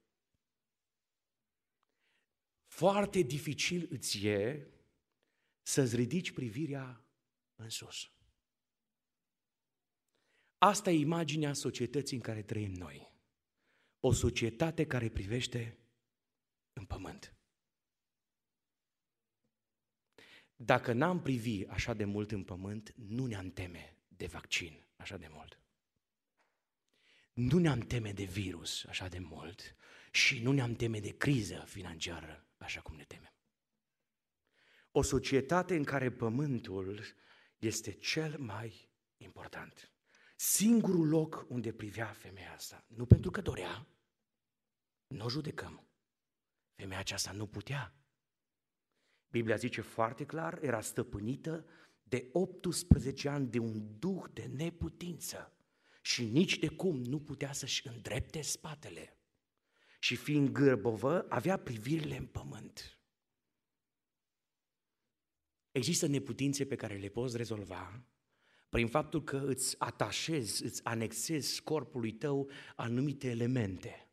Foarte 2.66 3.22
dificil 3.22 3.88
îți 3.90 4.28
e 4.28 4.68
să-ți 5.62 5.96
ridici 5.96 6.32
privirea 6.32 7.06
în 7.56 7.70
sus. 7.70 8.12
Asta 10.58 10.92
e 10.92 11.00
imaginea 11.00 11.54
societății 11.54 12.18
în 12.18 12.24
care 12.24 12.44
trăim 12.44 12.74
noi. 12.74 13.14
O 14.00 14.12
societate 14.12 14.86
care 14.86 15.10
privește 15.10 15.78
în 16.74 16.86
pământ. 16.86 17.36
Dacă 20.56 20.94
n-am 20.94 21.22
privi 21.22 21.66
așa 21.66 21.94
de 21.94 22.06
mult 22.06 22.32
în 22.32 22.44
pământ, 22.44 22.94
nu 22.96 23.26
ne-am 23.26 23.52
teme 23.52 23.98
de 24.08 24.26
vaccin 24.26 24.86
așa 25.02 25.18
de 25.18 25.28
mult. 25.30 25.60
Nu 27.34 27.58
ne-am 27.58 27.80
teme 27.80 28.12
de 28.12 28.24
virus 28.24 28.86
așa 28.86 29.08
de 29.08 29.20
mult 29.20 29.76
și 30.12 30.42
nu 30.42 30.52
ne-am 30.52 30.76
teme 30.76 31.00
de 31.00 31.18
criză 31.18 31.64
financiară 31.68 32.48
așa 32.58 32.82
cum 32.82 32.96
ne 32.96 33.04
temem. 33.04 33.34
O 34.92 35.02
societate 35.02 35.76
în 35.76 35.84
care 35.84 36.12
pământul 36.12 37.04
este 37.58 37.92
cel 37.92 38.38
mai 38.38 38.90
important. 39.18 39.92
Singurul 40.36 41.08
loc 41.08 41.46
unde 41.48 41.74
privea 41.74 42.06
femeia 42.06 42.54
asta, 42.54 42.86
nu 42.88 43.06
pentru 43.06 43.32
că 43.32 43.42
dorea, 43.42 43.88
nu 45.08 45.26
o 45.26 45.30
judecăm. 45.30 45.88
Femeia 46.76 47.00
aceasta 47.00 47.32
nu 47.32 47.48
putea. 47.48 47.96
Biblia 49.28 49.56
zice 49.56 49.82
foarte 49.82 50.26
clar, 50.26 50.64
era 50.64 50.82
stăpânită 50.82 51.66
de 52.12 52.30
18 52.32 53.30
ani 53.30 53.48
de 53.48 53.60
un 53.60 54.00
duh 54.00 54.24
de 54.34 54.46
neputință 54.46 55.54
și 56.02 56.24
nici 56.24 56.60
de 56.60 56.68
cum 56.68 57.02
nu 57.02 57.20
putea 57.20 57.54
să-și 57.54 57.88
îndrepte 57.88 58.42
spatele. 58.42 59.18
Și 60.00 60.16
fiind 60.16 60.50
gârbovă, 60.50 61.26
avea 61.30 61.58
privirile 61.58 62.18
în 62.18 62.26
pământ. 62.26 63.00
Există 65.72 66.08
neputințe 66.08 66.66
pe 66.66 66.76
care 66.76 66.98
le 66.98 67.10
poți 67.10 67.38
rezolva 67.38 68.06
prin 68.70 68.88
faptul 68.88 69.24
că 69.24 69.44
îți 69.46 69.76
atașezi, 69.80 70.64
îți 70.64 70.84
anexezi 70.86 71.62
corpului 71.62 72.12
tău 72.12 72.50
anumite 72.76 73.30
elemente. 73.30 74.11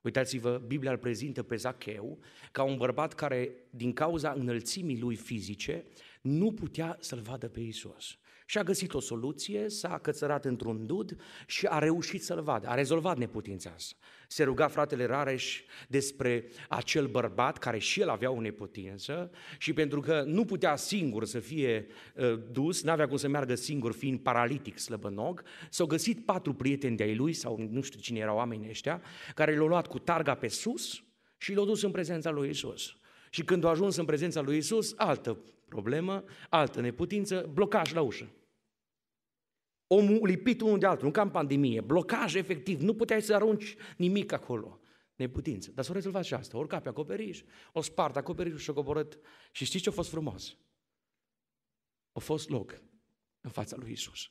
Uitați-vă, 0.00 0.62
Biblia 0.66 0.90
îl 0.90 0.98
prezintă 0.98 1.42
pe 1.42 1.56
Zacheu 1.56 2.18
ca 2.52 2.62
un 2.62 2.76
bărbat 2.76 3.14
care, 3.14 3.50
din 3.70 3.92
cauza 3.92 4.32
înălțimii 4.32 5.00
lui 5.00 5.16
fizice, 5.16 5.84
nu 6.20 6.52
putea 6.52 6.96
să-L 7.00 7.20
vadă 7.20 7.48
pe 7.48 7.60
Isus. 7.60 8.18
Și 8.50 8.58
a 8.58 8.62
găsit 8.62 8.94
o 8.94 9.00
soluție, 9.00 9.68
s-a 9.68 9.98
cățărat 9.98 10.44
într-un 10.44 10.86
dud 10.86 11.16
și 11.46 11.66
a 11.66 11.78
reușit 11.78 12.22
să-l 12.22 12.42
vadă. 12.42 12.68
A 12.68 12.74
rezolvat 12.74 13.18
neputința 13.18 13.72
asta. 13.74 13.96
Se 14.28 14.42
ruga 14.42 14.68
fratele 14.68 15.06
Rareș 15.06 15.62
despre 15.88 16.48
acel 16.68 17.06
bărbat 17.06 17.58
care 17.58 17.78
și 17.78 18.00
el 18.00 18.08
avea 18.08 18.30
o 18.30 18.40
neputință 18.40 19.30
și 19.58 19.72
pentru 19.72 20.00
că 20.00 20.22
nu 20.26 20.44
putea 20.44 20.76
singur 20.76 21.24
să 21.24 21.38
fie 21.38 21.86
uh, 22.14 22.40
dus, 22.50 22.82
n-avea 22.82 23.08
cum 23.08 23.16
să 23.16 23.28
meargă 23.28 23.54
singur 23.54 23.92
fiind 23.92 24.20
paralitic 24.20 24.78
slăbănog, 24.78 25.42
s-au 25.68 25.86
găsit 25.86 26.24
patru 26.24 26.54
prieteni 26.54 26.96
de-ai 26.96 27.14
lui 27.14 27.32
sau 27.32 27.68
nu 27.70 27.80
știu 27.80 28.00
cine 28.00 28.18
erau 28.18 28.36
oamenii 28.36 28.68
ăștia, 28.68 29.02
care 29.34 29.56
l-au 29.56 29.66
luat 29.66 29.86
cu 29.86 29.98
targa 29.98 30.34
pe 30.34 30.48
sus 30.48 31.02
și 31.36 31.54
l-au 31.54 31.64
dus 31.64 31.82
în 31.82 31.90
prezența 31.90 32.30
lui 32.30 32.48
Isus. 32.48 32.96
Și 33.30 33.44
când 33.44 33.64
au 33.64 33.70
ajuns 33.70 33.96
în 33.96 34.04
prezența 34.04 34.40
lui 34.40 34.56
Isus, 34.56 34.94
altă 34.96 35.38
problemă, 35.68 36.24
altă 36.48 36.80
neputință, 36.80 37.50
blocaj 37.52 37.92
la 37.92 38.00
ușă. 38.00 38.28
Omul 39.92 40.26
lipit 40.26 40.60
unul 40.60 40.78
de 40.78 40.86
altul, 40.86 41.06
nu 41.06 41.12
ca 41.12 41.22
în 41.22 41.30
pandemie, 41.30 41.80
blocaj 41.80 42.34
efectiv, 42.34 42.80
nu 42.80 42.94
puteai 42.94 43.22
să 43.22 43.34
arunci 43.34 43.76
nimic 43.96 44.32
acolo. 44.32 44.80
Neputință. 45.14 45.70
Dar 45.74 45.84
s-a 45.84 45.92
rezolvat 45.92 46.24
și 46.24 46.34
asta. 46.34 46.56
Urca 46.56 46.80
pe 46.80 46.88
acoperiș, 46.88 47.42
o 47.72 47.80
spart 47.80 48.16
acoperișul 48.16 48.58
și 48.58 48.70
o 48.70 48.74
coborât. 48.74 49.18
Și 49.52 49.64
știți 49.64 49.82
ce 49.82 49.88
a 49.88 49.92
fost 49.92 50.10
frumos? 50.10 50.56
A 52.12 52.18
fost 52.18 52.48
loc 52.48 52.82
în 53.40 53.50
fața 53.50 53.76
lui 53.76 53.92
Isus. 53.92 54.30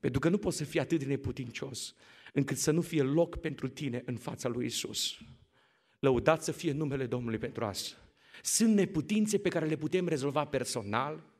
Pentru 0.00 0.20
că 0.20 0.28
nu 0.28 0.38
poți 0.38 0.56
să 0.56 0.64
fii 0.64 0.80
atât 0.80 0.98
de 0.98 1.04
neputincios 1.04 1.94
încât 2.32 2.56
să 2.56 2.70
nu 2.70 2.80
fie 2.80 3.02
loc 3.02 3.36
pentru 3.36 3.68
tine 3.68 4.02
în 4.04 4.16
fața 4.16 4.48
lui 4.48 4.66
Isus. 4.66 5.18
Lăudat 5.98 6.42
să 6.42 6.52
fie 6.52 6.72
numele 6.72 7.06
Domnului 7.06 7.38
pentru 7.38 7.64
asta. 7.64 7.96
Sunt 8.42 8.74
neputințe 8.74 9.38
pe 9.38 9.48
care 9.48 9.66
le 9.66 9.76
putem 9.76 10.08
rezolva 10.08 10.44
personal, 10.44 11.31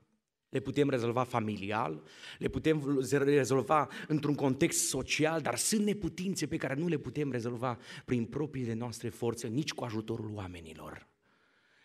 le 0.53 0.61
putem 0.61 0.91
rezolva 0.91 1.23
familial, 1.25 2.03
le 2.39 2.49
putem 2.49 3.01
rezolva 3.11 3.89
într-un 4.09 4.35
context 4.35 4.89
social, 4.89 5.41
dar 5.41 5.57
sunt 5.57 5.85
neputințe 5.85 6.47
pe 6.47 6.57
care 6.57 6.75
nu 6.75 6.89
le 6.89 6.99
putem 6.99 7.31
rezolva 7.31 7.79
prin 8.05 8.25
propriile 8.25 8.73
noastre 8.73 9.09
forțe, 9.09 9.49
nici 9.49 9.73
cu 9.73 9.85
ajutorul 9.85 10.35
oamenilor. 10.35 11.09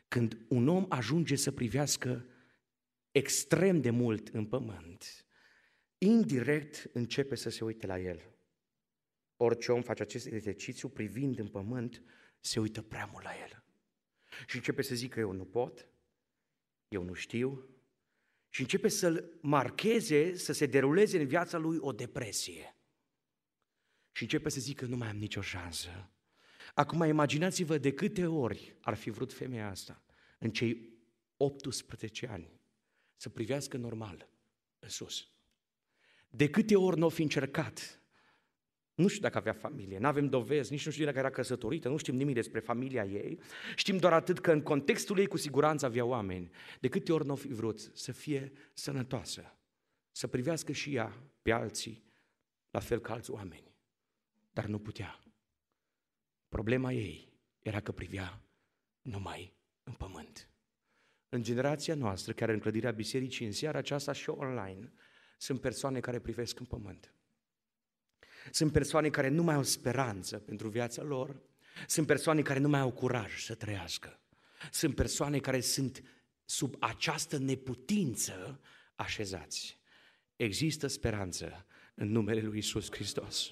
Când 0.08 0.38
un 0.48 0.68
om 0.68 0.86
ajunge 0.90 1.36
să 1.36 1.52
privească 1.52 2.26
extrem 3.12 3.82
de 3.82 3.90
mult 3.90 4.28
în 4.28 4.46
pământ, 4.46 5.26
indirect 5.98 6.90
începe 6.94 7.36
să 7.36 7.50
se 7.50 7.64
uite 7.64 7.88
la 7.88 8.00
el. 8.00 8.22
Orice 9.38 9.72
om 9.72 9.82
face 9.82 10.02
acest 10.02 10.26
exercițiu 10.26 10.90
privind 10.90 11.40
în 11.40 11.48
pământ, 11.48 12.04
se 12.40 12.60
uită 12.60 12.82
prea 12.82 13.10
mult 13.12 13.24
la 13.24 13.32
el. 13.42 13.64
Și 14.48 14.56
începe 14.56 14.82
să 14.82 14.96
zică, 14.96 15.20
eu 15.20 15.32
nu 15.32 15.46
pot, 15.46 15.88
eu 16.88 17.04
nu 17.04 17.14
știu, 17.14 17.77
și 18.58 18.64
începe 18.64 18.88
să-l 18.88 19.38
marcheze, 19.42 20.36
să 20.36 20.54
se 20.54 20.66
deruleze 20.66 21.20
în 21.20 21.28
viața 21.28 21.58
lui 21.58 21.78
o 21.80 21.92
depresie. 21.92 22.76
Și 24.12 24.24
începe 24.24 24.50
să 24.50 24.60
zică, 24.60 24.86
nu 24.86 24.98
mai 24.98 25.08
am 25.08 25.18
nicio 25.18 25.42
șansă. 25.42 26.10
Acum 26.74 27.04
imaginați-vă 27.04 27.78
de 27.78 27.94
câte 27.94 28.26
ori 28.26 28.76
ar 28.82 28.94
fi 28.94 29.10
vrut 29.10 29.34
femeia 29.34 29.70
asta 29.70 30.04
în 30.38 30.52
cei 30.52 30.90
18 31.38 32.28
ani 32.28 32.60
să 33.16 33.30
privească 33.30 33.78
normal 33.78 34.30
în 34.80 34.90
sus. 34.90 35.28
De 36.30 36.50
câte 36.50 36.76
ori 36.76 36.98
nu 36.98 37.06
o 37.06 37.10
fi 37.10 37.22
încercat 37.22 37.97
nu 38.98 39.08
știu 39.08 39.22
dacă 39.22 39.38
avea 39.38 39.54
familie, 39.54 39.98
nu 39.98 40.08
avem 40.08 40.30
dovezi, 40.30 40.72
nici 40.72 40.86
nu 40.86 40.92
știu 40.92 41.06
dacă 41.06 41.18
era 41.18 41.30
căsătorită, 41.30 41.90
nu 41.90 41.98
știm 41.98 42.16
nimic 42.16 42.34
despre 42.34 42.60
familia 42.60 43.06
ei. 43.06 43.40
Știm 43.76 43.98
doar 43.98 44.14
atât 44.14 44.40
că 44.40 44.52
în 44.52 44.62
contextul 44.62 45.20
ei 45.20 45.28
cu 45.28 45.38
siguranță 45.38 45.86
avea 45.86 46.06
oameni. 46.06 46.50
De 46.80 46.88
câte 46.88 47.14
ori 47.14 47.26
nu 47.26 47.36
fi 47.36 47.48
vrut 47.48 47.80
să 47.94 48.12
fie 48.12 48.52
sănătoasă, 48.74 49.58
să 50.12 50.28
privească 50.28 50.72
și 50.72 50.96
ea 50.96 51.24
pe 51.42 51.52
alții 51.52 52.04
la 52.70 52.80
fel 52.80 53.00
ca 53.00 53.14
alți 53.14 53.32
oameni. 53.32 53.76
Dar 54.52 54.66
nu 54.66 54.80
putea. 54.80 55.20
Problema 56.50 56.92
ei 56.92 57.34
era 57.60 57.80
că 57.80 57.92
privea 57.92 58.42
numai 59.02 59.58
în 59.84 59.94
pământ. 59.94 60.50
În 61.30 61.44
generația 61.44 61.96
noastră, 61.96 62.34
care 62.34 62.54
în 62.54 62.60
clădirea 62.60 62.92
bisericii, 62.92 63.46
în 63.46 63.52
seara 63.52 63.78
aceasta 63.78 64.12
și 64.12 64.30
online, 64.30 64.92
sunt 65.38 65.62
persoane 65.62 66.00
care 66.00 66.20
privesc 66.20 66.60
în 66.60 66.66
pământ. 66.66 67.12
Sunt 68.52 68.72
persoane 68.72 69.10
care 69.10 69.28
nu 69.28 69.44
mai 69.44 69.56
au 69.56 69.64
speranță 69.64 70.38
pentru 70.38 70.70
viața 70.70 71.04
lor, 71.04 71.42
sunt 71.88 72.08
persoane 72.08 72.42
care 72.42 72.60
nu 72.60 72.70
mai 72.70 72.80
au 72.80 72.92
curaj 72.92 73.44
să 73.44 73.56
trăiască. 73.56 74.20
Sunt 74.72 74.96
persoane 74.96 75.40
care 75.40 75.60
sunt 75.60 76.04
sub 76.46 76.76
această 76.80 77.38
neputință 77.38 78.60
așezați. 78.96 79.80
Există 80.36 80.88
speranță 80.88 81.66
în 81.96 82.12
numele 82.12 82.42
lui 82.42 82.58
Isus 82.58 82.92
Hristos. 82.92 83.52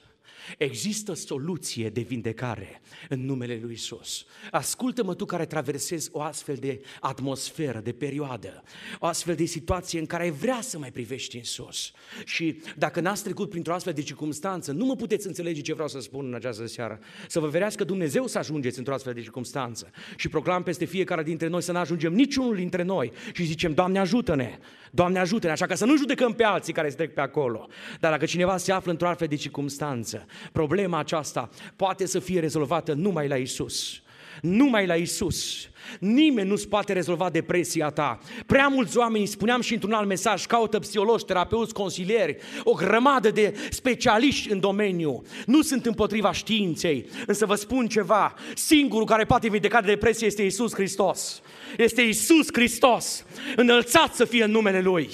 Există 0.57 1.13
soluție 1.13 1.89
de 1.89 2.01
vindecare 2.01 2.81
în 3.09 3.25
numele 3.25 3.59
lui 3.61 3.73
Isus. 3.73 4.25
Ascultă-mă 4.51 5.15
tu 5.15 5.25
care 5.25 5.45
traversezi 5.45 6.09
o 6.11 6.21
astfel 6.21 6.55
de 6.55 6.81
atmosferă, 6.99 7.79
de 7.79 7.91
perioadă, 7.91 8.63
o 8.99 9.05
astfel 9.05 9.35
de 9.35 9.45
situație 9.45 9.99
în 9.99 10.05
care 10.05 10.23
ai 10.23 10.31
vrea 10.31 10.61
să 10.61 10.77
mai 10.77 10.91
privești 10.91 11.38
în 11.38 11.43
sus. 11.43 11.91
Și 12.25 12.61
dacă 12.77 12.99
n-ați 12.99 13.23
trecut 13.23 13.49
printr-o 13.49 13.73
astfel 13.73 13.93
de 13.93 14.01
circunstanță, 14.01 14.71
nu 14.71 14.85
mă 14.85 14.95
puteți 14.95 15.27
înțelege 15.27 15.61
ce 15.61 15.73
vreau 15.73 15.88
să 15.88 15.99
spun 15.99 16.25
în 16.25 16.33
această 16.33 16.65
seară. 16.65 16.99
Să 17.27 17.39
vă 17.39 17.47
verească 17.47 17.83
Dumnezeu 17.83 18.27
să 18.27 18.38
ajungeți 18.38 18.77
într-o 18.77 18.93
astfel 18.93 19.13
de 19.13 19.21
circunstanță. 19.21 19.91
Și 20.15 20.29
proclam 20.29 20.63
peste 20.63 20.85
fiecare 20.85 21.23
dintre 21.23 21.47
noi 21.47 21.61
să 21.61 21.71
nu 21.71 21.77
ajungem 21.77 22.13
niciunul 22.13 22.55
dintre 22.55 22.83
noi 22.83 23.11
și 23.33 23.43
zicem, 23.43 23.73
Doamne 23.73 23.99
ajută-ne, 23.99 24.59
Doamne 24.91 25.19
ajută-ne, 25.19 25.51
așa 25.51 25.65
că 25.65 25.75
să 25.75 25.85
nu 25.85 25.97
judecăm 25.97 26.33
pe 26.33 26.43
alții 26.43 26.73
care 26.73 26.89
se 26.89 26.95
trec 26.95 27.13
pe 27.13 27.21
acolo. 27.21 27.67
Dar 27.99 28.11
dacă 28.11 28.25
cineva 28.25 28.57
se 28.57 28.71
află 28.71 28.91
într-o 28.91 29.07
astfel 29.07 29.27
de 29.27 29.35
circunstanță, 29.35 30.14
Problema 30.51 30.99
aceasta 30.99 31.49
poate 31.75 32.06
să 32.06 32.19
fie 32.19 32.39
rezolvată 32.39 32.93
numai 32.93 33.28
la 33.28 33.36
Isus. 33.36 33.99
Numai 34.41 34.86
la 34.86 34.95
Isus. 34.95 35.69
Nimeni 35.99 36.49
nu-ți 36.49 36.67
poate 36.67 36.93
rezolva 36.93 37.30
depresia 37.30 37.89
ta. 37.89 38.19
Prea 38.45 38.67
mulți 38.67 38.97
oameni, 38.97 39.25
spuneam 39.25 39.62
și 39.62 39.73
într-un 39.73 39.91
alt 39.91 40.08
mesaj, 40.08 40.45
caută 40.45 40.80
psihologi, 40.80 41.25
terapeuți, 41.25 41.73
consilieri, 41.73 42.38
o 42.63 42.71
grămadă 42.71 43.32
de 43.32 43.56
specialiști 43.69 44.51
în 44.51 44.60
domeniu. 44.60 45.23
Nu 45.45 45.62
sunt 45.62 45.86
împotriva 45.86 46.32
științei, 46.32 47.10
însă 47.28 47.45
vă 47.45 47.56
spun 47.56 47.88
ceva, 47.88 48.34
singurul 48.56 49.06
care 49.06 49.25
poate 49.25 49.49
vindeca 49.49 49.82
de 49.82 49.88
depresie 49.88 50.28
este 50.28 50.43
Isus 50.43 50.73
Hristos. 50.73 51.41
Este 51.78 52.01
Isus 52.01 52.47
Hristos. 52.51 53.25
Înălțat 53.56 54.13
să 54.13 54.25
fie 54.25 54.43
în 54.43 54.51
numele 54.51 54.82
Lui. 54.82 55.10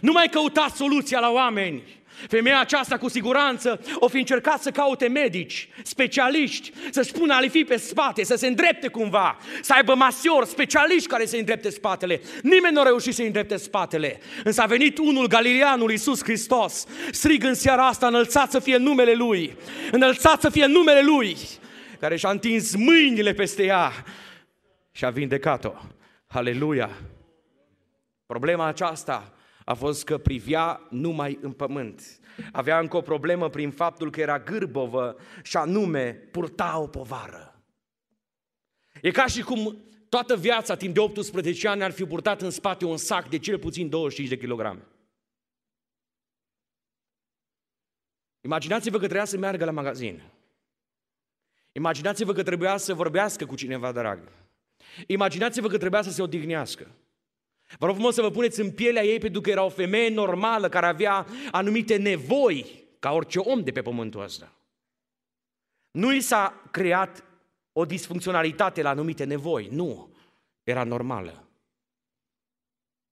Nu 0.00 0.12
mai 0.12 0.28
căutați 0.30 0.76
soluția 0.76 1.20
la 1.20 1.30
oameni. 1.30 1.82
Femeia 2.28 2.60
aceasta 2.60 2.98
cu 2.98 3.08
siguranță 3.08 3.80
o 3.94 4.08
fi 4.08 4.18
încercat 4.18 4.62
să 4.62 4.70
caute 4.70 5.08
medici, 5.08 5.68
specialiști, 5.82 6.72
să-și 6.90 7.12
pună 7.12 7.34
alifii 7.34 7.64
pe 7.64 7.76
spate, 7.76 8.24
să 8.24 8.34
se 8.34 8.46
îndrepte 8.46 8.88
cumva, 8.88 9.38
să 9.60 9.72
aibă 9.76 9.94
masiori, 9.94 10.46
specialiști 10.46 11.08
care 11.08 11.26
să 11.26 11.36
îndrepte 11.36 11.70
spatele. 11.70 12.20
Nimeni 12.42 12.74
nu 12.74 12.80
a 12.80 12.84
reușit 12.84 13.14
să 13.14 13.22
îndrepte 13.22 13.56
spatele. 13.56 14.20
Însă 14.44 14.62
a 14.62 14.66
venit 14.66 14.98
unul, 14.98 15.26
Galileanul 15.26 15.90
Iisus 15.90 16.22
Hristos, 16.22 16.86
strig 17.10 17.44
în 17.44 17.54
seara 17.54 17.86
asta, 17.86 18.06
înălțat 18.06 18.50
să 18.50 18.58
fie 18.58 18.76
numele 18.76 19.14
Lui, 19.14 19.56
înălțat 19.92 20.40
să 20.40 20.48
fie 20.48 20.66
numele 20.66 21.02
Lui, 21.02 21.36
care 22.00 22.16
și-a 22.16 22.30
întins 22.30 22.76
mâinile 22.76 23.32
peste 23.32 23.64
ea 23.64 23.92
și 24.92 25.04
a 25.04 25.10
vindecat-o. 25.10 25.72
Aleluia! 26.26 26.90
Problema 28.26 28.66
aceasta 28.66 29.32
a 29.64 29.74
fost 29.74 30.04
că 30.04 30.18
privea 30.18 30.86
numai 30.90 31.38
în 31.40 31.52
pământ. 31.52 32.20
Avea 32.52 32.78
încă 32.78 32.96
o 32.96 33.00
problemă 33.00 33.48
prin 33.48 33.70
faptul 33.70 34.10
că 34.10 34.20
era 34.20 34.38
gârbovă 34.38 35.16
și 35.42 35.56
anume 35.56 36.12
purta 36.12 36.78
o 36.78 36.86
povară. 36.86 37.62
E 39.02 39.10
ca 39.10 39.26
și 39.26 39.42
cum 39.42 39.76
toată 40.08 40.36
viața, 40.36 40.76
timp 40.76 40.94
de 40.94 41.00
18 41.00 41.68
ani, 41.68 41.82
ar 41.82 41.90
fi 41.90 42.04
purtat 42.04 42.42
în 42.42 42.50
spate 42.50 42.84
un 42.84 42.96
sac 42.96 43.28
de 43.28 43.38
cel 43.38 43.58
puțin 43.58 43.88
25 43.88 44.28
de 44.28 44.36
kilograme. 44.36 44.86
Imaginați-vă 48.40 48.96
că 48.96 49.04
trebuia 49.04 49.24
să 49.24 49.38
meargă 49.38 49.64
la 49.64 49.70
magazin. 49.70 50.22
Imaginați-vă 51.72 52.32
că 52.32 52.42
trebuia 52.42 52.76
să 52.76 52.94
vorbească 52.94 53.46
cu 53.46 53.54
cineva 53.54 53.92
drag. 53.92 54.32
Imaginați-vă 55.06 55.68
că 55.68 55.78
trebuia 55.78 56.02
să 56.02 56.10
se 56.10 56.22
odihnească. 56.22 56.90
Vă 57.78 57.86
rog 57.86 57.94
frumos 57.94 58.14
să 58.14 58.22
vă 58.22 58.30
puneți 58.30 58.60
în 58.60 58.70
pielea 58.70 59.04
ei 59.04 59.18
pentru 59.18 59.40
că 59.40 59.50
era 59.50 59.62
o 59.62 59.68
femeie 59.68 60.08
normală 60.08 60.68
care 60.68 60.86
avea 60.86 61.26
anumite 61.50 61.96
nevoi, 61.96 62.84
ca 62.98 63.12
orice 63.12 63.38
om 63.38 63.62
de 63.62 63.72
pe 63.72 63.82
pământul 63.82 64.22
ăsta. 64.22 64.52
Nu 65.90 66.12
i 66.12 66.20
s-a 66.20 66.68
creat 66.70 67.24
o 67.72 67.84
disfuncționalitate 67.84 68.82
la 68.82 68.88
anumite 68.88 69.24
nevoi, 69.24 69.68
nu. 69.70 70.14
Era 70.62 70.84
normală. 70.84 71.48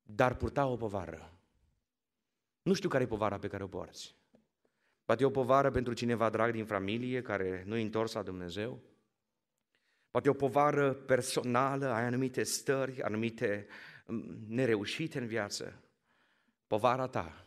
Dar 0.02 0.34
purta 0.34 0.66
o 0.66 0.76
povară. 0.76 1.32
Nu 2.62 2.72
știu 2.72 2.88
care 2.88 3.02
e 3.02 3.06
povara 3.06 3.38
pe 3.38 3.48
care 3.48 3.62
o 3.62 3.66
porți. 3.66 4.14
Poate 5.04 5.22
e 5.22 5.26
o 5.26 5.30
povară 5.30 5.70
pentru 5.70 5.92
cineva 5.92 6.30
drag 6.30 6.52
din 6.52 6.64
familie 6.64 7.22
care 7.22 7.62
nu 7.66 7.76
e 7.76 7.82
întors 7.82 8.12
la 8.12 8.22
Dumnezeu. 8.22 8.80
Poate 10.10 10.28
e 10.28 10.30
o 10.30 10.34
povară 10.34 10.92
personală, 10.92 11.86
ai 11.86 12.04
anumite 12.04 12.42
stări, 12.42 13.02
anumite 13.02 13.66
nereușite 14.46 15.18
în 15.18 15.26
viață. 15.26 15.82
povara 16.66 17.06
ta 17.06 17.44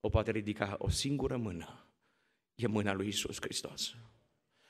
o 0.00 0.08
poate 0.08 0.30
ridica 0.30 0.74
o 0.78 0.88
singură 0.88 1.36
mână. 1.36 1.86
E 2.54 2.66
mâna 2.66 2.92
lui 2.92 3.06
Isus 3.06 3.36
Hristos. 3.40 3.94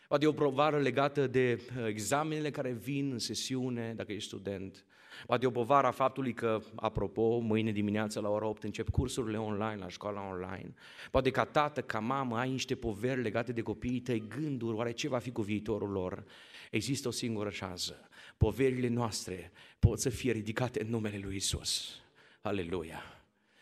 Poate 0.09 0.25
e 0.25 0.29
o 0.29 0.33
povară 0.33 0.79
legată 0.79 1.27
de 1.27 1.61
uh, 1.77 1.87
examenele 1.87 2.51
care 2.51 2.73
vin 2.73 3.13
în 3.13 3.19
sesiune, 3.19 3.95
dacă 3.95 4.13
ești 4.13 4.29
student. 4.29 4.85
Poate 5.27 5.45
e 5.45 5.49
o 5.49 5.51
povară 5.51 5.87
a 5.87 5.91
faptului 5.91 6.33
că, 6.33 6.61
apropo, 6.75 7.39
mâine 7.39 7.73
dimineață 7.73 8.21
la 8.21 8.29
ora 8.29 8.47
8 8.47 8.63
încep 8.63 8.89
cursurile 8.91 9.39
online, 9.39 9.77
la 9.77 9.89
școala 9.89 10.29
online. 10.29 10.75
Poate 11.11 11.31
ca 11.31 11.45
tată, 11.45 11.83
ca 11.83 11.99
mamă, 11.99 12.39
ai 12.39 12.51
niște 12.51 12.75
poveri 12.75 13.23
legate 13.23 13.53
de 13.53 13.61
copiii 13.61 14.01
tăi, 14.01 14.27
gânduri, 14.29 14.77
oare 14.77 14.93
ce 14.93 15.09
va 15.09 15.19
fi 15.19 15.31
cu 15.31 15.43
viitorul 15.43 15.91
lor? 15.91 16.25
Există 16.71 17.09
o 17.09 17.11
singură 17.11 17.51
șansă. 17.51 18.08
Poverile 18.39 18.89
noastre 18.89 19.53
pot 19.79 20.01
să 20.01 20.09
fie 20.09 20.33
ridicate 20.33 20.83
în 20.83 20.89
numele 20.89 21.19
lui 21.23 21.37
Isus. 21.37 22.01
Aleluia! 22.41 23.03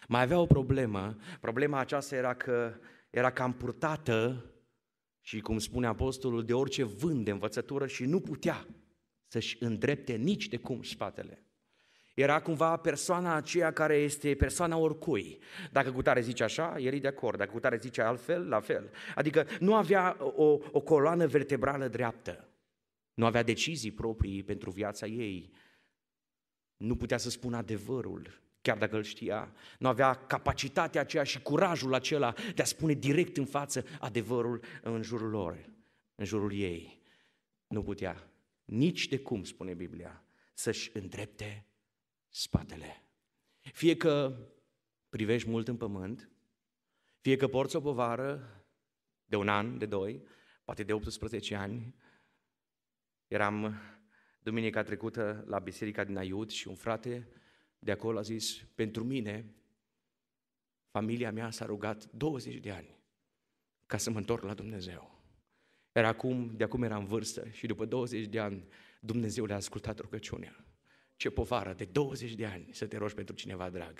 Mai 0.09 0.23
avea 0.23 0.39
o 0.39 0.47
problemă. 0.47 1.17
Problema 1.41 1.79
aceasta 1.79 2.17
era 2.17 2.35
că 2.35 2.75
era 3.11 3.31
cam 3.31 3.53
purtată 3.53 4.45
și, 5.21 5.41
cum 5.41 5.59
spune 5.59 5.87
apostolul, 5.87 6.45
de 6.45 6.55
orice 6.55 6.85
vânt 6.85 7.25
de 7.25 7.31
învățătură 7.31 7.87
și 7.87 8.05
nu 8.05 8.21
putea 8.21 8.67
să-și 9.27 9.57
îndrepte 9.61 10.13
nici 10.13 10.49
de 10.49 10.57
cum 10.57 10.83
spatele. 10.83 11.41
Era 12.15 12.41
cumva 12.41 12.77
persoana 12.77 13.35
aceea 13.35 13.73
care 13.73 13.95
este 13.97 14.35
persoana 14.35 14.77
oricui. 14.77 15.39
Dacă 15.73 15.93
cu 15.93 16.03
tare 16.03 16.21
zice 16.21 16.43
așa, 16.43 16.79
el 16.79 16.95
e 16.95 16.99
de 16.99 17.09
acord. 17.09 17.39
Dacă 17.39 17.51
cu 17.51 17.61
tare 17.61 17.79
zice 17.81 18.03
altfel, 18.03 18.49
la 18.49 18.61
fel. 18.61 18.91
Adică 19.15 19.47
nu 19.61 19.75
avea 19.75 20.17
o, 20.19 20.59
o 20.73 20.81
coloană 20.81 21.27
vertebrală 21.27 21.89
dreaptă. 21.89 22.49
Nu 23.17 23.27
avea 23.27 23.43
decizii 23.43 23.91
proprii 23.91 24.43
pentru 24.43 24.71
viața 24.71 25.07
ei. 25.07 25.53
Nu 26.77 26.97
putea 26.97 27.19
să 27.19 27.31
spună 27.31 27.57
adevărul 27.57 28.45
chiar 28.67 28.79
dacă 28.79 28.97
îl 28.97 29.03
știa. 29.03 29.55
Nu 29.79 29.89
avea 29.89 30.15
capacitatea 30.15 31.01
aceea 31.01 31.23
și 31.23 31.43
curajul 31.43 31.95
acela 31.95 32.35
de 32.55 32.63
a 32.63 32.65
spune 32.65 32.93
direct 32.93 33.37
în 33.37 33.45
față 33.45 33.85
adevărul 34.01 34.63
în 34.83 35.03
jurul 35.03 35.31
lor, 35.31 35.71
în 36.15 36.25
jurul 36.25 36.53
ei. 36.53 37.03
Nu 37.67 37.83
putea 37.83 38.31
nici 38.65 39.09
de 39.09 39.19
cum, 39.19 39.45
spune 39.45 39.75
Biblia, 39.75 40.25
să-și 40.55 40.91
îndrepte 40.93 41.67
spatele. 42.29 43.03
Fie 43.61 43.97
că 43.97 44.37
privești 45.09 45.49
mult 45.49 45.69
în 45.69 45.77
pământ, 45.77 46.31
fie 47.21 47.37
că 47.37 47.49
porți 47.49 47.77
o 47.77 47.81
povară 47.81 48.65
de 49.25 49.37
un 49.37 49.49
an, 49.49 49.79
de 49.79 49.87
doi, 49.87 50.23
poate 50.65 50.83
de 50.83 50.93
18 50.93 51.55
ani. 51.55 51.95
Eram 53.29 53.81
duminica 54.43 54.83
trecută 54.83 55.45
la 55.47 55.59
biserica 55.59 56.05
din 56.05 56.17
Aiud 56.17 56.51
și 56.51 56.69
un 56.69 56.75
frate 56.75 57.29
de 57.79 57.91
acolo 57.91 58.19
a 58.19 58.23
zis, 58.23 58.67
pentru 58.75 59.05
mine, 59.05 59.55
familia 60.91 61.33
mea 61.33 61.51
s-a 61.51 61.65
rugat 61.65 62.11
20 62.13 62.57
de 62.57 62.71
ani 62.71 62.97
ca 63.87 63.97
să 63.97 64.11
mă 64.11 64.19
întorc 64.19 64.43
la 64.43 64.55
Dumnezeu. 64.55 65.17
Era 65.93 66.09
acum, 66.09 66.53
de 66.57 66.65
acum 66.65 66.83
eram 66.83 67.01
în 67.01 67.07
vârstă 67.07 67.49
și 67.49 67.67
după 67.67 67.85
20 67.85 68.27
de 68.27 68.41
ani 68.41 68.67
Dumnezeu 69.01 69.45
le-a 69.45 69.57
ascultat 69.57 69.99
rugăciunea. 69.99 70.65
Ce 71.17 71.31
povară 71.31 71.73
de 71.73 71.85
20 71.85 72.35
de 72.35 72.47
ani 72.47 72.69
să 72.73 72.87
te 72.87 72.97
rogi 72.97 73.15
pentru 73.15 73.35
cineva 73.35 73.71
drag. 73.71 73.99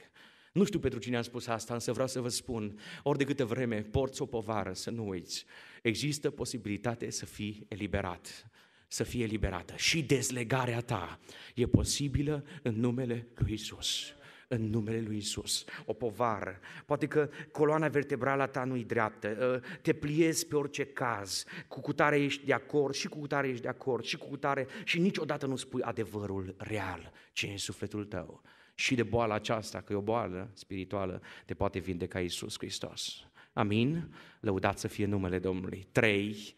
Nu 0.53 0.65
știu 0.65 0.79
pentru 0.79 0.99
cine 0.99 1.17
am 1.17 1.23
spus 1.23 1.47
asta, 1.47 1.75
însă 1.75 1.93
vreau 1.93 2.09
să 2.09 2.21
vă 2.21 2.29
spun, 2.29 2.79
ori 3.03 3.19
de 3.19 3.25
câte 3.25 3.45
vreme 3.45 3.83
porți 3.83 4.23
o 4.23 4.27
povară, 4.27 4.73
să 4.73 4.91
nu 4.91 5.09
uiți, 5.09 5.45
există 5.83 6.31
posibilitate 6.31 7.11
să 7.11 7.27
fii 7.27 7.67
eliberat 7.69 8.51
să 8.89 9.03
fie 9.03 9.23
eliberată. 9.23 9.75
Și 9.77 10.03
dezlegarea 10.03 10.81
ta 10.81 11.19
e 11.55 11.67
posibilă 11.67 12.45
în 12.63 12.81
numele 12.81 13.27
lui 13.35 13.53
Isus 13.53 14.17
în 14.49 14.71
numele 14.71 15.01
lui 15.01 15.17
Isus. 15.17 15.65
O 15.85 15.93
povară. 15.93 16.61
Poate 16.87 17.07
că 17.07 17.29
coloana 17.53 17.89
vertebrală 17.89 18.43
a 18.43 18.47
ta 18.47 18.65
nu-i 18.65 18.85
dreaptă. 18.85 19.37
Ă, 19.41 19.61
te 19.83 19.93
pliezi 19.93 20.47
pe 20.47 20.57
orice 20.57 20.85
caz. 20.85 21.45
Cu 21.69 21.81
cutare 21.81 22.21
ești 22.21 22.45
de 22.45 22.53
acord 22.53 22.95
și 22.95 23.09
cu 23.09 23.19
cutare 23.19 23.49
ești 23.49 23.63
de 23.63 23.69
acord 23.69 24.05
și 24.05 24.17
cu 24.17 24.27
cutare 24.27 24.67
și 24.85 24.99
niciodată 24.99 25.47
nu 25.47 25.57
spui 25.57 25.83
adevărul 25.83 26.55
real 26.59 27.13
ce 27.33 27.47
e 27.47 27.51
în 27.51 27.59
sufletul 27.59 28.05
tău. 28.05 28.43
Și 28.75 28.95
de 28.95 29.03
boala 29.03 29.35
aceasta, 29.35 29.81
că 29.81 29.93
e 29.93 29.97
o 29.97 30.01
boală 30.01 30.51
spirituală, 30.55 31.23
te 31.45 31.55
poate 31.55 31.79
vindeca 31.79 32.21
Isus 32.21 32.59
Hristos. 32.59 33.27
Amin? 33.53 34.15
Lăudat 34.41 34.79
să 34.79 34.89
fie 34.89 35.07
numele 35.07 35.39
Domnului. 35.39 35.87
Trei, 35.93 36.55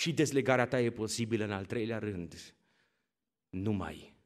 și 0.00 0.12
dezlegarea 0.12 0.66
ta 0.66 0.80
e 0.80 0.90
posibilă 0.90 1.44
în 1.44 1.52
al 1.52 1.66
treilea 1.66 1.98
rând, 1.98 2.54
numai 3.48 4.16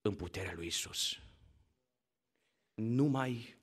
în 0.00 0.14
puterea 0.14 0.54
lui 0.54 0.66
Isus. 0.66 1.18
Numai 2.74 3.56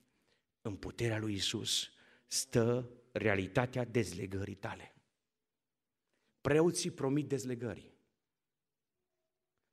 în 0.62 0.76
puterea 0.76 1.18
lui 1.18 1.34
Isus 1.34 1.90
stă 2.26 2.90
realitatea 3.12 3.84
dezlegării 3.84 4.54
tale. 4.54 4.94
Preoții 6.40 6.90
promit 6.90 7.28
dezlegări. 7.28 7.92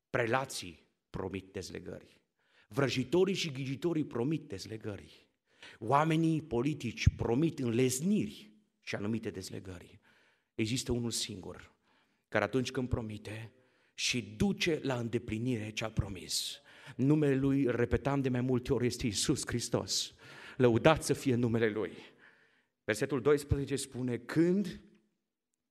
Prelații 0.10 0.88
promit 1.10 1.52
dezlegări. 1.52 2.22
Vrăjitorii 2.68 3.36
și 3.36 3.52
ghicitorii 3.52 4.06
promit 4.06 4.48
dezlegări. 4.48 5.28
Oamenii 5.80 6.42
politici 6.42 7.10
promit 7.16 7.60
înlezniri 7.60 8.52
și 8.82 8.96
anumite 8.96 9.30
dezlegări. 9.30 10.00
Există 10.56 10.92
unul 10.92 11.12
singur 11.12 11.73
care 12.34 12.46
atunci 12.46 12.72
când 12.72 12.90
promite 12.90 13.52
și 13.94 14.22
duce 14.38 14.80
la 14.82 14.96
îndeplinire 14.96 15.70
ce 15.70 15.84
a 15.84 15.90
promis. 15.90 16.62
Numele 16.96 17.36
Lui, 17.36 17.66
repetam 17.72 18.22
de 18.22 18.30
mai 18.30 18.42
multe 18.42 18.74
ori, 18.74 18.86
este 18.86 19.08
Isus 19.08 19.48
Hristos. 19.48 20.14
Lăudat 20.58 21.04
să 21.04 21.14
fie 21.14 21.36
numele 21.36 21.70
Lui. 21.70 21.92
Versetul 22.84 23.22
12 23.22 23.76
spune, 23.76 24.18
când 24.18 24.82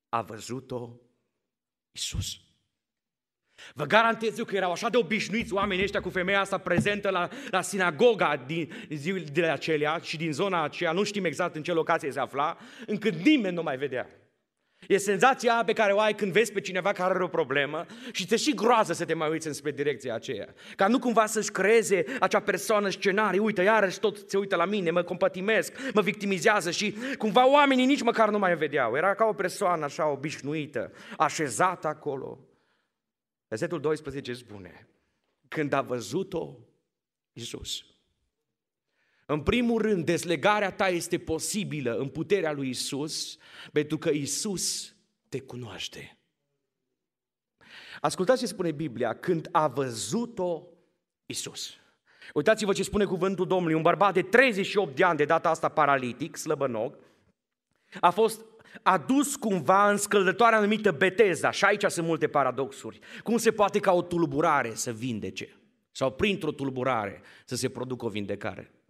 a 0.09 0.23
văzut-o 0.23 1.01
Isus. 1.93 2.41
Vă 3.75 3.85
garantez 3.85 4.39
eu 4.39 4.45
că 4.45 4.57
erau 4.57 4.73
așa 4.73 4.89
de 4.89 4.97
obișnuiți 4.97 5.53
oamenii 5.53 5.85
ăștia 5.85 6.01
cu 6.01 6.11
femeia 6.11 6.41
asta 6.41 6.59
prezentă 6.59 7.11
la, 7.11 7.29
la 7.51 7.63
sinagoga 7.63 8.37
din 8.37 8.73
zilele 8.91 9.51
acelea 9.51 9.99
și 9.99 10.17
din 10.17 10.33
zona 10.33 10.63
aceea, 10.63 10.93
nu 10.93 11.03
știm 11.03 11.25
exact 11.25 11.55
în 11.55 11.63
ce 11.63 11.73
locație 11.73 12.11
se 12.11 12.21
afla, 12.21 12.57
încât 12.87 13.15
nimeni 13.15 13.55
nu 13.55 13.63
mai 13.63 13.77
vedea. 13.77 14.22
E 14.89 14.97
senzația 14.97 15.63
pe 15.67 15.73
care 15.73 15.93
o 15.93 15.99
ai 16.01 16.15
când 16.15 16.33
vezi 16.33 16.53
pe 16.53 16.61
cineva 16.61 16.93
care 16.93 17.15
are 17.15 17.23
o 17.23 17.29
problemă 17.29 17.87
și 18.13 18.27
te 18.27 18.37
și 18.37 18.55
groază 18.55 18.93
să 18.93 19.05
te 19.05 19.15
mai 19.15 19.31
uiți 19.31 19.47
înspre 19.47 19.71
direcția 19.71 20.15
aceea. 20.15 20.55
Ca 20.77 20.89
nu 20.89 20.99
cumva 20.99 21.27
să-și 21.27 21.51
creeze 21.51 22.05
acea 22.21 22.41
persoană 22.41 22.89
scenarii, 22.89 23.39
uite, 23.39 23.63
iarăși 23.63 24.01
tot 24.01 24.31
se 24.31 24.37
uită 24.37 24.57
la 24.57 24.65
mine, 24.65 24.91
mă 24.91 25.03
compătimesc, 25.03 25.73
mă 25.95 26.01
victimizează 26.01 26.71
și 26.71 26.95
cumva 27.19 27.51
oamenii 27.51 27.87
nici 27.87 28.03
măcar 28.03 28.31
nu 28.31 28.39
mai 28.39 28.57
vedeau. 28.57 28.97
Era 28.97 29.15
ca 29.15 29.25
o 29.25 29.33
persoană 29.33 29.85
așa 29.85 30.09
obișnuită, 30.09 30.93
așezată 31.17 31.87
acolo. 31.87 32.39
Versetul 33.49 33.81
12 33.81 34.33
spune, 34.33 34.89
când 35.49 35.73
a 35.73 35.81
văzut-o 35.81 36.57
Iisus, 37.33 37.85
în 39.33 39.41
primul 39.41 39.83
rând, 39.83 40.05
dezlegarea 40.05 40.73
ta 40.73 40.89
este 40.89 41.19
posibilă 41.19 41.97
în 41.97 42.09
puterea 42.09 42.53
lui 42.53 42.69
Isus, 42.69 43.37
pentru 43.73 43.99
că 43.99 44.11
Isus 44.11 44.95
te 45.29 45.41
cunoaște. 45.41 46.19
Ascultați 48.01 48.41
ce 48.41 48.47
spune 48.47 48.73
Biblia, 48.73 49.15
când 49.15 49.49
a 49.53 49.69
văzut-o 49.69 50.63
Isus. 51.27 51.75
Uitați-vă 52.35 52.73
ce 52.73 52.83
spune 52.83 53.05
cuvântul 53.05 53.47
Domnului, 53.47 53.75
un 53.75 53.83
bărbat 53.83 54.15
de 54.15 54.23
38 54.23 54.97
de 54.97 55.05
ani, 55.05 55.17
de 55.17 55.25
data 55.25 55.49
asta 55.49 55.69
paralitic, 55.69 56.37
slăbănoc, 56.37 56.97
a 58.01 58.11
fost 58.11 58.45
adus 58.83 59.37
cumva 59.37 59.91
în 59.91 59.97
scăldătoarea 59.97 60.61
numită 60.61 60.93
Beteza, 60.93 61.51
și 61.51 61.65
aici 61.65 61.85
sunt 61.85 62.07
multe 62.07 62.29
paradoxuri. 62.29 62.99
Cum 63.23 63.37
se 63.37 63.53
poate 63.53 63.79
ca 63.79 63.93
o 63.93 64.03
tulburare 64.03 64.75
să 64.75 64.93
vindece? 64.93 65.57
Sau 65.91 66.13
printr-o 66.13 66.53
tulburare 66.53 67.23
să 67.45 67.57
se 67.57 67.69
producă 67.69 68.05
o 68.05 68.09
vindecare? 68.09 68.82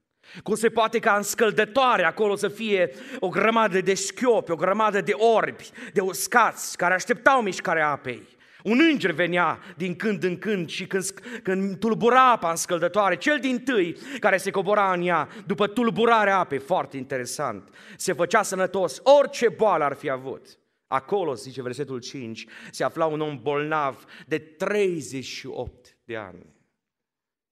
Cum 0.42 0.54
se 0.54 0.68
poate 0.68 0.98
ca 0.98 1.16
în 1.16 1.22
scăldătoare 1.22 2.04
acolo 2.04 2.36
să 2.36 2.48
fie 2.48 2.94
o 3.18 3.28
grămadă 3.28 3.80
de 3.80 3.94
șchiopi, 3.94 4.50
o 4.50 4.56
grămadă 4.56 5.00
de 5.00 5.12
orbi, 5.12 5.70
de 5.92 6.00
uscați 6.00 6.76
care 6.76 6.94
așteptau 6.94 7.42
mișcarea 7.42 7.90
apei. 7.90 8.28
Un 8.62 8.78
înger 8.90 9.10
venea 9.10 9.58
din 9.76 9.96
când 9.96 10.22
în 10.22 10.38
când 10.38 10.68
și 10.68 10.86
când, 10.86 11.04
când 11.42 11.78
tulbura 11.78 12.30
apa 12.30 12.50
în 12.50 12.56
scăldătoare, 12.56 13.16
cel 13.16 13.38
din 13.38 13.58
tâi 13.58 13.96
care 14.18 14.36
se 14.36 14.50
cobora 14.50 14.92
în 14.92 15.02
ea 15.02 15.28
după 15.46 15.66
tulburarea 15.66 16.38
apei, 16.38 16.58
foarte 16.58 16.96
interesant, 16.96 17.68
se 17.96 18.12
făcea 18.12 18.42
sănătos, 18.42 19.00
orice 19.02 19.48
boală 19.48 19.84
ar 19.84 19.94
fi 19.94 20.10
avut. 20.10 20.58
Acolo, 20.86 21.34
zice 21.34 21.62
versetul 21.62 22.00
5, 22.00 22.46
se 22.70 22.84
afla 22.84 23.06
un 23.06 23.20
om 23.20 23.38
bolnav 23.42 24.04
de 24.26 24.38
38 24.38 25.98
de 26.04 26.16
ani. 26.16 26.56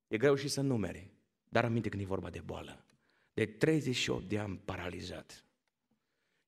E 0.08 0.16
greu 0.16 0.34
și 0.34 0.48
să 0.48 0.60
numere. 0.60 1.10
Dar 1.52 1.64
aminte 1.64 1.88
când 1.88 2.02
e 2.02 2.06
vorba 2.06 2.30
de 2.30 2.40
boală. 2.40 2.84
De 3.32 3.46
38 3.46 4.28
de 4.28 4.38
ani 4.38 4.60
paralizat. 4.64 5.44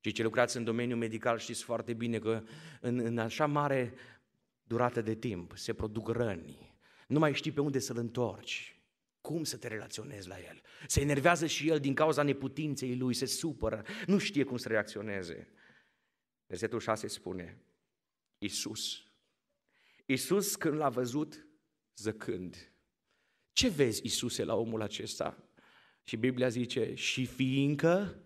Și 0.00 0.12
ce 0.12 0.22
lucrați 0.22 0.56
în 0.56 0.64
domeniul 0.64 0.98
medical 0.98 1.38
știți 1.38 1.62
foarte 1.62 1.94
bine 1.94 2.18
că 2.18 2.42
în, 2.80 2.98
în 2.98 3.18
așa 3.18 3.46
mare 3.46 3.94
durată 4.62 5.00
de 5.00 5.14
timp 5.14 5.52
se 5.56 5.72
produc 5.72 6.08
răni. 6.08 6.76
Nu 7.06 7.18
mai 7.18 7.34
știi 7.34 7.52
pe 7.52 7.60
unde 7.60 7.78
să-l 7.78 7.96
întorci. 7.96 8.76
cum 9.20 9.44
să 9.44 9.56
te 9.56 9.68
relaționezi 9.68 10.28
la 10.28 10.38
el. 10.38 10.60
Se 10.86 11.00
enervează 11.00 11.46
și 11.46 11.68
el 11.68 11.80
din 11.80 11.94
cauza 11.94 12.22
neputinței 12.22 12.96
lui, 12.96 13.14
se 13.14 13.26
supără, 13.26 13.84
nu 14.06 14.18
știe 14.18 14.44
cum 14.44 14.56
să 14.56 14.68
reacționeze. 14.68 15.48
Versetul 16.46 16.80
6 16.80 17.06
spune, 17.06 17.62
Iisus. 18.38 19.02
Iisus 20.06 20.56
când 20.56 20.74
l-a 20.76 20.88
văzut 20.88 21.46
zăcând. 21.96 22.71
Ce 23.52 23.68
vezi, 23.68 24.00
Iisuse, 24.02 24.44
la 24.44 24.54
omul 24.54 24.82
acesta? 24.82 25.36
Și 26.02 26.16
Biblia 26.16 26.48
zice, 26.48 26.94
și 26.94 27.26
fiindcă 27.26 28.22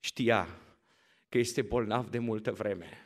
știa 0.00 0.58
că 1.28 1.38
este 1.38 1.62
bolnav 1.62 2.10
de 2.10 2.18
multă 2.18 2.52
vreme. 2.52 2.98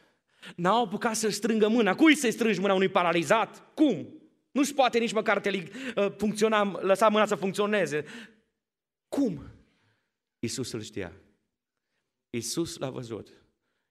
N-au 0.57 0.85
apucat 0.85 1.17
să 1.17 1.29
strângă 1.29 1.69
mâna. 1.69 1.95
Cui 1.95 2.15
să-i 2.15 2.33
strângi 2.33 2.61
mâna 2.61 2.75
unui 2.75 2.89
paralizat? 2.89 3.75
Cum? 3.75 4.23
Nu-și 4.51 4.75
poate 4.75 4.99
nici 4.99 5.13
măcar 5.13 5.41
te 5.41 5.51
uh, 5.51 6.13
funcționa, 6.17 6.81
lăsa 6.83 7.09
mâna 7.09 7.27
să 7.27 7.35
funcționeze. 7.35 8.05
Cum? 9.09 9.43
Iisus 10.39 10.73
îl 10.73 10.81
știa. 10.81 11.13
Iisus 12.31 12.77
l-a 12.77 12.91
văzut. 12.91 13.33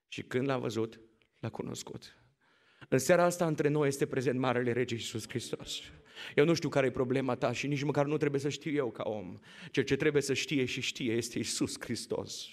Și 0.08 0.24
când 0.24 0.48
l-a 0.48 0.58
văzut, 0.58 1.00
l-a 1.40 1.50
cunoscut. 1.50 2.16
În 2.90 2.98
seara 2.98 3.24
asta 3.24 3.48
între 3.48 3.68
noi 3.68 3.88
este 3.88 4.08
prezent 4.08 4.40
Marele 4.40 4.72
Rege 4.72 4.94
Iisus 4.94 5.28
Hristos. 5.28 5.82
Eu 6.36 6.46
nu 6.46 6.54
știu 6.54 6.70
care 6.70 6.86
e 6.86 6.92
problema 6.92 7.36
ta 7.36 7.52
și 7.52 7.68
nici 7.68 7.84
măcar 7.84 8.06
nu 8.06 8.18
trebuie 8.18 8.42
să 8.42 8.50
știu 8.50 8.72
eu 8.74 8.92
ca 8.92 9.04
om. 9.06 9.40
Ceea 9.72 9.86
ce 9.86 9.96
trebuie 9.96 10.22
să 10.22 10.34
știe 10.34 10.66
și 10.66 10.82
știe 10.82 11.14
este 11.14 11.38
Iisus 11.38 11.76
Hristos. 11.80 12.48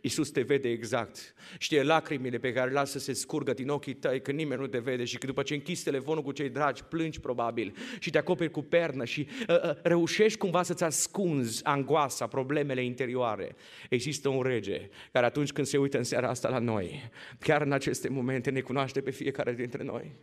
Iisus 0.00 0.30
te 0.30 0.42
vede 0.42 0.68
exact. 0.68 1.34
Știe 1.58 1.82
lacrimile 1.82 2.38
pe 2.38 2.52
care 2.52 2.70
lasă 2.70 2.98
să 2.98 3.04
se 3.04 3.12
scurgă 3.12 3.52
din 3.52 3.68
ochii 3.68 3.94
tăi 3.94 4.20
când 4.20 4.38
nimeni 4.38 4.60
nu 4.60 4.66
te 4.66 4.78
vede 4.78 5.04
și 5.04 5.18
că 5.18 5.26
după 5.26 5.42
ce 5.42 5.54
închizi 5.54 5.84
telefonul 5.84 6.22
cu 6.22 6.32
cei 6.32 6.48
dragi, 6.48 6.84
plângi 6.84 7.20
probabil 7.20 7.76
și 7.98 8.10
te 8.10 8.18
acoperi 8.18 8.50
cu 8.50 8.62
pernă 8.62 9.04
și 9.04 9.26
uh, 9.48 9.62
uh, 9.62 9.70
reușești 9.82 10.38
cumva 10.38 10.62
să-ți 10.62 10.84
ascunzi 10.84 11.64
angoasa, 11.64 12.26
problemele 12.26 12.84
interioare. 12.84 13.56
Există 13.90 14.28
un 14.28 14.42
rege 14.42 14.88
care 15.12 15.26
atunci 15.26 15.52
când 15.52 15.66
se 15.66 15.78
uită 15.78 15.96
în 15.96 16.04
seara 16.04 16.28
asta 16.28 16.48
la 16.48 16.58
noi, 16.58 17.10
chiar 17.38 17.62
în 17.62 17.72
aceste 17.72 18.08
momente 18.08 18.50
ne 18.50 18.60
cunoaște 18.60 19.00
pe 19.00 19.10
fiecare 19.10 19.52
dintre 19.52 19.82
noi. 19.82 20.14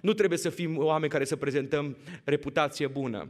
Nu 0.00 0.12
trebuie 0.12 0.38
să 0.38 0.50
fim 0.50 0.78
oameni 0.78 1.12
care 1.12 1.24
să 1.24 1.36
prezentăm 1.36 1.96
reputație 2.24 2.86
bună. 2.86 3.28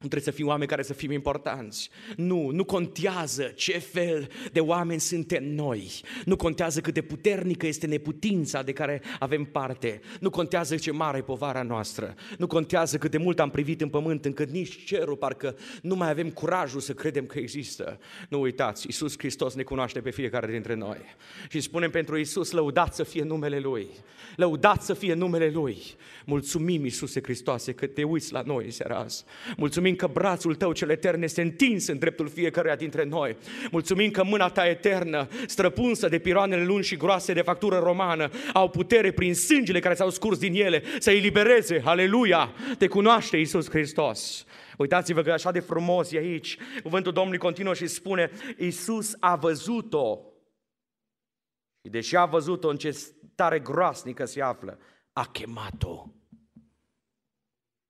Nu 0.00 0.08
trebuie 0.08 0.32
să 0.32 0.38
fim 0.38 0.46
oameni 0.46 0.68
care 0.68 0.82
să 0.82 0.92
fim 0.92 1.10
importanți. 1.10 1.90
Nu, 2.16 2.50
nu 2.50 2.64
contează 2.64 3.42
ce 3.42 3.78
fel 3.78 4.28
de 4.52 4.60
oameni 4.60 5.00
suntem 5.00 5.44
noi. 5.44 5.90
Nu 6.24 6.36
contează 6.36 6.80
cât 6.80 6.94
de 6.94 7.02
puternică 7.02 7.66
este 7.66 7.86
neputința 7.86 8.62
de 8.62 8.72
care 8.72 9.02
avem 9.18 9.44
parte. 9.44 10.00
Nu 10.20 10.30
contează 10.30 10.76
ce 10.76 10.90
mare 10.90 11.18
e 11.18 11.22
povara 11.22 11.62
noastră. 11.62 12.14
Nu 12.38 12.46
contează 12.46 12.98
cât 12.98 13.10
de 13.10 13.16
mult 13.16 13.40
am 13.40 13.50
privit 13.50 13.80
în 13.80 13.88
pământ 13.88 14.24
încât 14.24 14.50
nici 14.50 14.84
cerul 14.84 15.16
parcă 15.16 15.56
nu 15.82 15.94
mai 15.94 16.10
avem 16.10 16.30
curajul 16.30 16.80
să 16.80 16.92
credem 16.92 17.26
că 17.26 17.38
există. 17.38 17.98
Nu 18.28 18.40
uitați, 18.40 18.86
Iisus 18.86 19.18
Hristos 19.18 19.54
ne 19.54 19.62
cunoaște 19.62 20.00
pe 20.00 20.10
fiecare 20.10 20.50
dintre 20.50 20.74
noi. 20.74 20.98
Și 21.48 21.60
spunem 21.60 21.90
pentru 21.90 22.16
Iisus, 22.16 22.50
lăudat 22.50 22.94
să 22.94 23.02
fie 23.02 23.22
numele 23.22 23.58
Lui. 23.58 23.88
Lăudat 24.36 24.82
să 24.82 24.94
fie 24.94 25.14
numele 25.14 25.50
Lui. 25.50 25.76
Mulțumim, 26.24 26.84
Iisuse 26.84 27.20
Hristoase, 27.22 27.72
că 27.72 27.86
te 27.86 28.02
uiți 28.02 28.32
la 28.32 28.42
noi 28.46 28.70
seara 28.70 28.98
azi. 28.98 29.24
Mulțumim 29.56 29.89
Mulțumim 29.90 30.14
că 30.14 30.20
brațul 30.20 30.54
tău 30.54 30.72
cel 30.72 30.90
etern 30.90 31.22
este 31.22 31.42
întins 31.42 31.86
în 31.86 31.98
dreptul 31.98 32.28
fiecăruia 32.28 32.76
dintre 32.76 33.04
noi. 33.04 33.36
Mulțumim 33.70 34.10
că 34.10 34.24
mâna 34.24 34.48
ta 34.48 34.66
eternă, 34.66 35.28
străpunsă 35.46 36.08
de 36.08 36.18
piroanele 36.18 36.64
lungi 36.64 36.88
și 36.88 36.96
groase 36.96 37.32
de 37.32 37.42
factură 37.42 37.78
romană, 37.78 38.30
au 38.52 38.68
putere 38.68 39.12
prin 39.12 39.34
sângele 39.34 39.80
care 39.80 39.94
s-au 39.94 40.10
scurs 40.10 40.38
din 40.38 40.54
ele 40.54 40.82
să 40.98 41.10
elibereze. 41.10 41.82
Aleluia! 41.84 42.54
Te 42.78 42.86
cunoaște 42.86 43.36
Iisus 43.36 43.70
Hristos. 43.70 44.44
Uitați-vă 44.78 45.22
că 45.22 45.32
așa 45.32 45.50
de 45.50 45.60
frumos 45.60 46.12
e 46.12 46.18
aici. 46.18 46.56
Cuvântul 46.82 47.12
Domnului 47.12 47.38
continuă 47.38 47.74
și 47.74 47.86
spune, 47.86 48.30
Iisus 48.58 49.16
a 49.20 49.36
văzut-o. 49.36 50.18
Și 51.84 51.90
deși 51.90 52.16
a 52.16 52.24
văzut-o 52.24 52.68
în 52.68 52.76
ce 52.76 52.90
stare 52.90 53.58
groasnică 53.58 54.24
se 54.24 54.42
află, 54.42 54.78
a 55.12 55.24
chemat-o. 55.24 56.06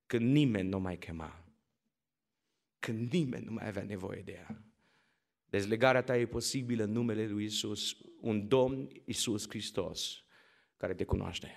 Când 0.07 0.33
nimeni 0.33 0.69
nu 0.69 0.79
mai 0.79 0.97
chema 0.97 1.40
când 2.81 3.13
nimeni 3.13 3.45
nu 3.45 3.53
mai 3.53 3.67
avea 3.67 3.83
nevoie 3.83 4.23
de 4.23 4.33
ea. 4.33 4.65
Dezlegarea 5.51 6.03
ta 6.03 6.17
e 6.17 6.27
posibilă 6.27 6.85
în 6.85 6.93
numele 6.93 7.27
lui 7.27 7.45
Isus, 7.45 7.97
un 8.21 8.49
Domn 8.49 8.89
Isus 9.05 9.49
Hristos 9.49 10.25
care 10.77 10.95
te 10.95 11.05
cunoaște. 11.05 11.51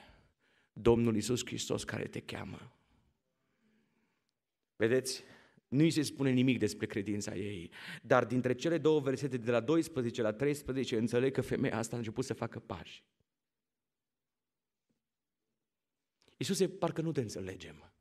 Domnul 0.73 1.15
Isus 1.15 1.45
Hristos 1.45 1.83
care 1.83 2.07
te 2.07 2.19
cheamă. 2.19 2.77
Vedeți? 4.75 5.23
Nu 5.67 5.83
îi 5.83 5.91
se 5.91 6.01
spune 6.01 6.31
nimic 6.31 6.59
despre 6.59 6.85
credința 6.85 7.35
ei, 7.35 7.71
dar 8.01 8.25
dintre 8.25 8.53
cele 8.53 8.77
două 8.77 8.99
versete 8.99 9.37
de 9.37 9.51
la 9.51 9.59
12 9.59 10.21
la 10.21 10.33
13 10.33 10.97
înțeleg 10.97 11.33
că 11.33 11.41
femeia 11.41 11.77
asta 11.77 11.95
a 11.95 11.97
început 11.97 12.25
să 12.25 12.33
facă 12.33 12.59
pași. 12.59 13.03
Iisuse, 16.37 16.69
parcă 16.69 17.01
nu 17.01 17.11
te 17.11 17.21
înțelegem. 17.21 17.91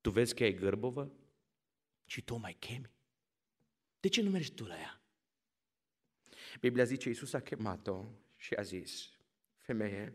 Tu 0.00 0.10
vezi 0.10 0.34
că 0.34 0.42
ai 0.42 0.54
gârbovă? 0.54 1.12
Și 2.04 2.22
tu 2.22 2.36
mai 2.36 2.52
chemi? 2.52 2.90
De 4.00 4.08
ce 4.08 4.22
nu 4.22 4.30
mergi 4.30 4.52
tu 4.52 4.64
la 4.64 4.78
ea? 4.78 5.02
Biblia 6.60 6.84
zice, 6.84 7.08
Iisus 7.08 7.32
a 7.32 7.40
chemat-o 7.40 8.04
și 8.36 8.54
a 8.54 8.62
zis, 8.62 9.10
femeie, 9.60 10.14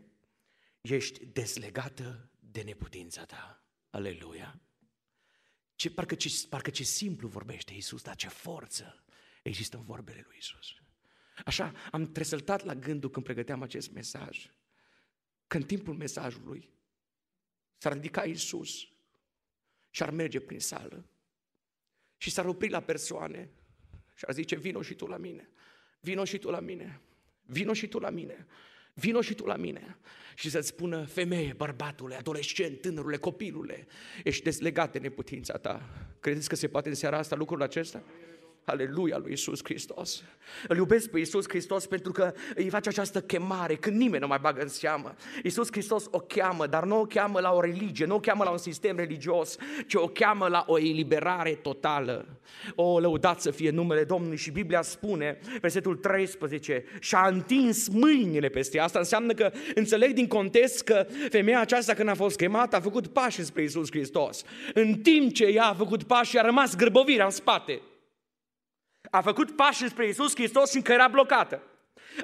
ești 0.80 1.26
dezlegată 1.26 2.30
de 2.38 2.62
neputința 2.62 3.24
ta. 3.24 3.64
Aleluia! 3.90 4.60
Ce, 5.74 5.90
parcă, 5.90 6.14
ce, 6.14 6.46
parcă 6.48 6.70
ce 6.70 6.82
simplu 6.82 7.28
vorbește 7.28 7.72
Iisus, 7.72 8.02
dar 8.02 8.16
ce 8.16 8.28
forță 8.28 9.04
există 9.42 9.76
în 9.76 9.84
vorbele 9.84 10.20
lui 10.26 10.34
Iisus. 10.34 10.74
Așa 11.44 11.74
am 11.90 12.12
tresăltat 12.12 12.64
la 12.64 12.74
gândul 12.74 13.10
când 13.10 13.24
pregăteam 13.24 13.62
acest 13.62 13.92
mesaj, 13.92 14.50
că 15.46 15.56
în 15.56 15.62
timpul 15.62 15.94
mesajului 15.94 16.70
s-ar 17.76 17.92
ridica 17.92 18.24
Iisus 18.24 18.88
și 19.90 20.02
ar 20.02 20.10
merge 20.10 20.40
prin 20.40 20.60
sală 20.60 21.10
și 22.20 22.30
s-ar 22.30 22.44
opri 22.44 22.68
la 22.68 22.80
persoane 22.80 23.50
și 24.14 24.24
ar 24.26 24.34
zice, 24.34 24.56
vino 24.56 24.82
și 24.82 24.94
tu 24.94 25.06
la 25.06 25.16
mine, 25.16 25.50
vino 26.00 26.24
și 26.24 26.38
tu 26.38 26.50
la 26.50 26.60
mine, 26.60 27.00
vino 27.46 27.72
și 27.72 27.86
tu 27.88 27.98
la 27.98 28.10
mine, 28.10 28.46
vino 28.94 29.20
și 29.20 29.34
tu 29.34 29.44
la 29.44 29.56
mine. 29.56 29.98
Și 30.34 30.50
să-ți 30.50 30.68
spună, 30.68 31.04
femeie, 31.04 31.52
bărbatule, 31.56 32.14
adolescent, 32.14 32.80
tânărule, 32.80 33.16
copilule, 33.16 33.86
ești 34.24 34.42
deslegat 34.42 34.92
de 34.92 34.98
neputința 34.98 35.56
ta. 35.58 35.88
Credeți 36.20 36.48
că 36.48 36.54
se 36.54 36.68
poate 36.68 36.88
în 36.88 36.94
seara 36.94 37.18
asta 37.18 37.36
lucrul 37.36 37.62
acesta? 37.62 38.02
Aleluia 38.64 39.18
lui 39.18 39.32
Isus 39.32 39.60
Hristos. 39.62 40.22
Îl 40.68 40.76
iubesc 40.76 41.10
pe 41.10 41.18
Isus 41.18 41.48
Hristos 41.48 41.86
pentru 41.86 42.12
că 42.12 42.32
îi 42.54 42.68
face 42.68 42.88
această 42.88 43.20
chemare 43.20 43.74
când 43.74 43.96
nimeni 43.96 44.20
nu 44.20 44.26
mai 44.26 44.38
bagă 44.40 44.60
în 44.60 44.68
seamă. 44.68 45.14
Isus 45.42 45.68
Hristos 45.70 46.06
o 46.10 46.18
cheamă, 46.18 46.66
dar 46.66 46.84
nu 46.84 47.00
o 47.00 47.04
cheamă 47.04 47.40
la 47.40 47.52
o 47.52 47.60
religie, 47.60 48.06
nu 48.06 48.14
o 48.14 48.20
cheamă 48.20 48.44
la 48.44 48.50
un 48.50 48.58
sistem 48.58 48.96
religios, 48.96 49.56
ci 49.86 49.94
o 49.94 50.06
cheamă 50.06 50.48
la 50.48 50.64
o 50.66 50.78
eliberare 50.78 51.50
totală. 51.50 52.26
O, 52.74 52.98
lăudat 52.98 53.40
să 53.40 53.50
fie 53.50 53.70
numele 53.70 54.04
Domnului 54.04 54.36
și 54.36 54.50
Biblia 54.50 54.82
spune, 54.82 55.38
versetul 55.60 55.96
13, 55.96 56.84
și-a 57.00 57.26
întins 57.26 57.88
mâinile 57.88 58.48
peste 58.48 58.78
asta. 58.78 58.98
Înseamnă 58.98 59.32
că 59.32 59.52
înțeleg 59.74 60.12
din 60.12 60.26
context 60.26 60.82
că 60.82 61.06
femeia 61.30 61.60
aceasta 61.60 61.94
când 61.94 62.08
a 62.08 62.14
fost 62.14 62.36
chemată 62.36 62.76
a 62.76 62.80
făcut 62.80 63.06
pași 63.06 63.44
spre 63.44 63.62
Isus 63.62 63.90
Hristos. 63.90 64.42
În 64.74 64.94
timp 64.94 65.32
ce 65.32 65.44
ea 65.44 65.64
a 65.64 65.74
făcut 65.74 66.02
pași, 66.02 66.38
a 66.38 66.42
rămas 66.42 66.76
grăbovirea 66.76 67.24
în 67.24 67.30
spate. 67.30 67.80
A 69.10 69.20
făcut 69.20 69.56
pași 69.56 69.88
spre 69.88 70.06
Iisus 70.06 70.34
Hristos 70.34 70.70
și 70.70 70.76
încă 70.76 70.92
era 70.92 71.08
blocată. 71.08 71.62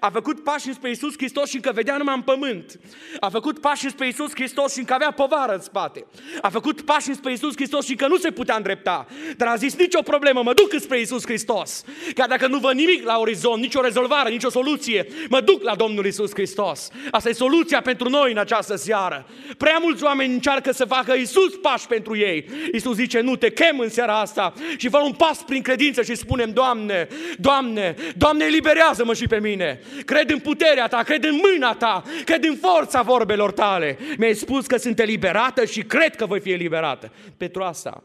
A 0.00 0.10
făcut 0.10 0.44
pași 0.44 0.72
spre 0.72 0.88
Iisus 0.88 1.14
Hristos 1.16 1.48
și 1.48 1.54
încă 1.54 1.70
vedea 1.74 1.96
numai 1.96 2.14
în 2.14 2.22
pământ. 2.22 2.80
A 3.20 3.28
făcut 3.28 3.60
pași 3.60 3.88
spre 3.88 4.06
Iisus 4.06 4.30
Hristos 4.34 4.72
și 4.72 4.78
încă 4.78 4.94
avea 4.94 5.10
povară 5.10 5.54
în 5.54 5.60
spate. 5.60 6.06
A 6.40 6.48
făcut 6.48 6.80
pași 6.80 7.14
spre 7.14 7.30
Iisus 7.30 7.54
Hristos 7.54 7.84
și 7.84 7.90
încă 7.90 8.06
nu 8.06 8.16
se 8.16 8.30
putea 8.30 8.56
îndrepta. 8.56 9.06
Dar 9.36 9.48
a 9.48 9.56
zis, 9.56 9.76
nicio 9.76 10.02
problemă, 10.02 10.42
mă 10.42 10.52
duc 10.52 10.80
spre 10.80 10.98
Iisus 10.98 11.24
Hristos. 11.24 11.84
Chiar 12.14 12.28
dacă 12.28 12.46
nu 12.46 12.58
văd 12.58 12.74
nimic 12.74 13.04
la 13.04 13.18
orizont, 13.18 13.60
nicio 13.60 13.80
rezolvare, 13.80 14.30
nicio 14.30 14.50
soluție, 14.50 15.06
mă 15.28 15.40
duc 15.40 15.62
la 15.62 15.74
Domnul 15.74 16.04
Iisus 16.04 16.30
Hristos. 16.32 16.90
Asta 17.10 17.28
e 17.28 17.32
soluția 17.32 17.80
pentru 17.80 18.08
noi 18.08 18.30
în 18.30 18.38
această 18.38 18.76
seară. 18.76 19.26
Prea 19.56 19.78
mulți 19.82 20.04
oameni 20.04 20.32
încearcă 20.32 20.72
să 20.72 20.84
facă 20.84 21.14
Iisus 21.14 21.56
pași 21.56 21.86
pentru 21.86 22.16
ei. 22.16 22.48
Iisus 22.72 22.94
zice, 22.94 23.20
nu, 23.20 23.36
te 23.36 23.52
chem 23.52 23.78
în 23.78 23.88
seara 23.88 24.20
asta 24.20 24.52
și 24.76 24.88
fă 24.88 24.98
un 24.98 25.12
pas 25.12 25.42
prin 25.42 25.62
credință 25.62 26.02
și 26.02 26.14
spunem, 26.14 26.52
Doamne, 26.52 27.08
Doamne, 27.38 27.94
Doamne, 28.16 28.44
eliberează-mă 28.44 29.14
și 29.14 29.26
pe 29.26 29.38
mine. 29.38 29.75
Cred 30.04 30.30
în 30.30 30.38
puterea 30.38 30.86
ta, 30.86 31.02
cred 31.02 31.24
în 31.24 31.40
mâna 31.42 31.74
ta, 31.74 32.02
cred 32.24 32.44
în 32.44 32.56
forța 32.56 33.02
vorbelor 33.02 33.52
tale. 33.52 33.98
Mi-ai 34.18 34.34
spus 34.34 34.66
că 34.66 34.76
sunt 34.76 34.98
eliberată 34.98 35.64
și 35.64 35.82
cred 35.82 36.16
că 36.16 36.26
voi 36.26 36.40
fi 36.40 36.50
eliberată. 36.52 37.12
Pentru 37.36 37.62
asta 37.62 38.04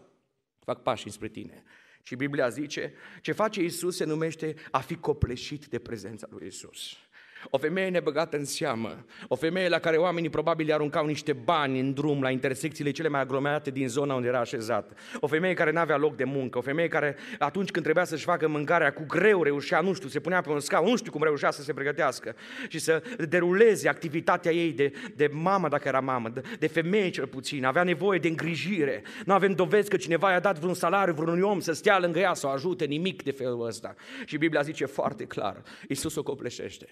fac 0.66 0.82
pași 0.84 1.10
spre 1.10 1.28
tine. 1.28 1.64
Și 2.04 2.16
Biblia 2.16 2.50
zice, 2.50 2.94
ce 3.22 3.32
face 3.32 3.62
Isus 3.62 3.96
se 3.96 4.06
numește 4.06 4.56
a 4.72 4.80
fi 4.80 4.96
copleșit 4.96 5.66
de 5.66 5.80
prezența 5.80 6.28
lui 6.30 6.48
Isus. 6.48 6.98
O 7.50 7.58
femeie 7.58 7.90
nebăgată 7.90 8.38
în 8.38 8.46
seamă, 8.46 9.06
o 9.28 9.36
femeie 9.36 9.70
la 9.70 9.80
care 9.80 9.98
oamenii 9.98 10.30
probabil 10.30 10.68
i 10.68 10.74
aruncau 10.74 11.06
niște 11.06 11.34
bani 11.34 11.80
în 11.80 11.94
drum 11.94 12.22
la 12.22 12.30
intersecțiile 12.30 12.92
cele 12.92 13.08
mai 13.08 13.22
aglomerate 13.22 13.70
din 13.72 13.88
zona 13.88 14.14
unde 14.14 14.28
era 14.28 14.40
așezat. 14.40 14.98
O 15.20 15.28
femeie 15.28 15.54
care 15.54 15.72
nu 15.72 15.80
avea 15.80 15.98
loc 15.98 16.16
de 16.16 16.24
muncă, 16.24 16.58
o 16.58 16.62
femeie 16.62 16.88
care 16.88 17.16
atunci 17.40 17.72
când 17.72 17.84
trebuia 17.84 18.06
să-și 18.06 18.24
facă 18.24 18.48
mâncarea 18.48 18.94
cu 18.94 19.04
greu 19.08 19.44
reușea, 19.44 19.82
nu 19.82 19.94
știu, 19.94 20.10
se 20.10 20.20
punea 20.20 20.42
pe 20.42 20.50
un 20.50 20.60
scaun, 20.60 20.90
nu 20.90 20.98
știu 20.98 21.12
cum 21.12 21.24
reușea 21.24 21.52
să 21.52 21.62
se 21.62 21.74
pregătească 21.74 22.36
și 22.68 22.80
să 22.80 23.04
deruleze 23.30 23.90
activitatea 23.90 24.52
ei 24.52 24.72
de, 24.72 24.92
de 25.16 25.30
mamă 25.34 25.68
dacă 25.68 25.88
era 25.88 26.00
mamă, 26.00 26.30
de, 26.30 26.42
de 26.60 26.68
femeie 26.68 27.10
cel 27.10 27.28
puțin, 27.28 27.66
avea 27.66 27.84
nevoie 27.84 28.20
de 28.20 28.28
îngrijire. 28.28 29.04
Nu 29.26 29.34
avem 29.34 29.54
dovezi 29.54 29.90
că 29.90 29.98
cineva 29.98 30.32
i-a 30.32 30.40
dat 30.40 30.60
vreun 30.60 30.74
salariu 30.74 31.14
vreunui 31.14 31.42
om 31.42 31.60
să 31.60 31.72
stea 31.72 32.00
lângă 32.00 32.20
ea, 32.20 32.34
să 32.34 32.48
o 32.48 32.50
ajute, 32.50 32.86
nimic 32.86 33.24
de 33.24 33.32
felul 33.32 33.66
ăsta. 33.66 33.96
Și 34.26 34.38
Biblia 34.38 34.62
zice 34.62 34.86
foarte 34.86 35.24
clar, 35.26 35.62
Iisus 35.88 36.16
o 36.16 36.24
copleșește. 36.24 36.88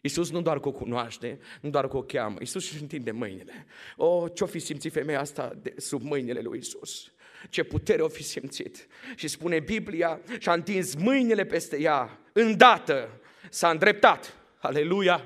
Iisus 0.00 0.30
nu 0.30 0.42
doar 0.42 0.60
că 0.60 0.68
o 0.68 0.72
cunoaște, 0.72 1.38
nu 1.60 1.70
doar 1.70 1.88
că 1.88 1.96
o 1.96 2.02
cheamă, 2.02 2.36
Iisus 2.38 2.70
își 2.70 2.80
întinde 2.80 3.10
mâinile. 3.10 3.66
O, 3.96 4.28
ce-o 4.28 4.46
fi 4.46 4.58
simțit 4.58 4.92
femeia 4.92 5.20
asta 5.20 5.58
de, 5.62 5.74
sub 5.76 6.02
mâinile 6.02 6.40
lui 6.40 6.56
Iisus? 6.56 7.12
Ce 7.48 7.62
putere 7.62 8.02
o 8.02 8.08
fi 8.08 8.22
simțit. 8.22 8.86
Și 9.14 9.28
spune 9.28 9.60
Biblia, 9.60 10.20
și-a 10.38 10.52
întins 10.52 10.94
mâinile 10.94 11.44
peste 11.44 11.80
ea, 11.80 12.18
îndată 12.32 13.20
s-a 13.50 13.70
îndreptat. 13.70 14.36
Aleluia! 14.58 15.24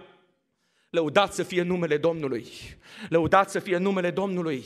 Lăudat 0.95 1.35
să 1.35 1.43
fie 1.43 1.63
numele 1.63 1.97
Domnului. 1.97 2.47
Lăudat 3.09 3.51
să 3.51 3.59
fie 3.59 3.77
numele 3.77 4.11
Domnului. 4.11 4.65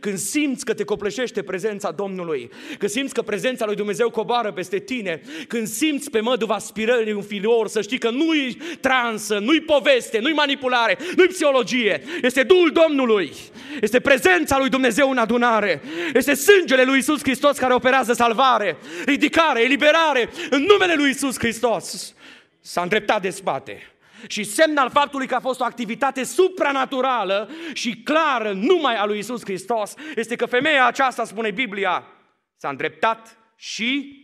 Când 0.00 0.18
simți 0.18 0.64
că 0.64 0.74
te 0.74 0.84
copleșește 0.84 1.42
prezența 1.42 1.90
Domnului, 1.90 2.50
când 2.78 2.90
simți 2.90 3.14
că 3.14 3.22
prezența 3.22 3.64
lui 3.66 3.74
Dumnezeu 3.74 4.10
coboară 4.10 4.52
peste 4.52 4.78
tine, 4.78 5.20
când 5.48 5.66
simți 5.66 6.10
pe 6.10 6.20
măduva 6.20 6.58
spirării 6.58 7.12
un 7.12 7.22
filior, 7.22 7.68
să 7.68 7.80
știi 7.82 7.98
că 7.98 8.10
nu-i 8.10 8.58
transă, 8.80 9.38
nu-i 9.38 9.60
poveste, 9.60 10.18
nu-i 10.18 10.32
manipulare, 10.32 10.98
nu-i 11.16 11.26
psihologie, 11.26 12.02
este 12.22 12.42
Duhul 12.42 12.70
Domnului, 12.70 13.32
este 13.80 14.00
prezența 14.00 14.58
lui 14.58 14.68
Dumnezeu 14.68 15.10
în 15.10 15.18
adunare, 15.18 15.82
este 16.14 16.34
sângele 16.34 16.82
lui 16.82 16.98
Isus 16.98 17.20
Hristos 17.22 17.58
care 17.58 17.74
operează 17.74 18.12
salvare, 18.12 18.76
ridicare, 19.04 19.62
eliberare 19.62 20.30
în 20.50 20.62
numele 20.62 20.94
lui 20.94 21.10
Isus 21.10 21.38
Hristos. 21.38 22.14
S-a 22.60 22.82
îndreptat 22.82 23.22
de 23.22 23.30
spate 23.30 23.93
și 24.26 24.44
semn 24.44 24.76
al 24.76 24.90
faptului 24.90 25.26
că 25.26 25.34
a 25.34 25.40
fost 25.40 25.60
o 25.60 25.64
activitate 25.64 26.24
supranaturală 26.24 27.50
și 27.72 28.02
clară 28.02 28.52
numai 28.52 28.96
a 28.96 29.04
lui 29.04 29.18
Isus 29.18 29.40
Hristos 29.44 29.94
este 30.16 30.36
că 30.36 30.46
femeia 30.46 30.86
aceasta, 30.86 31.24
spune 31.24 31.50
Biblia, 31.50 32.06
s-a 32.56 32.68
îndreptat 32.68 33.38
și 33.56 34.18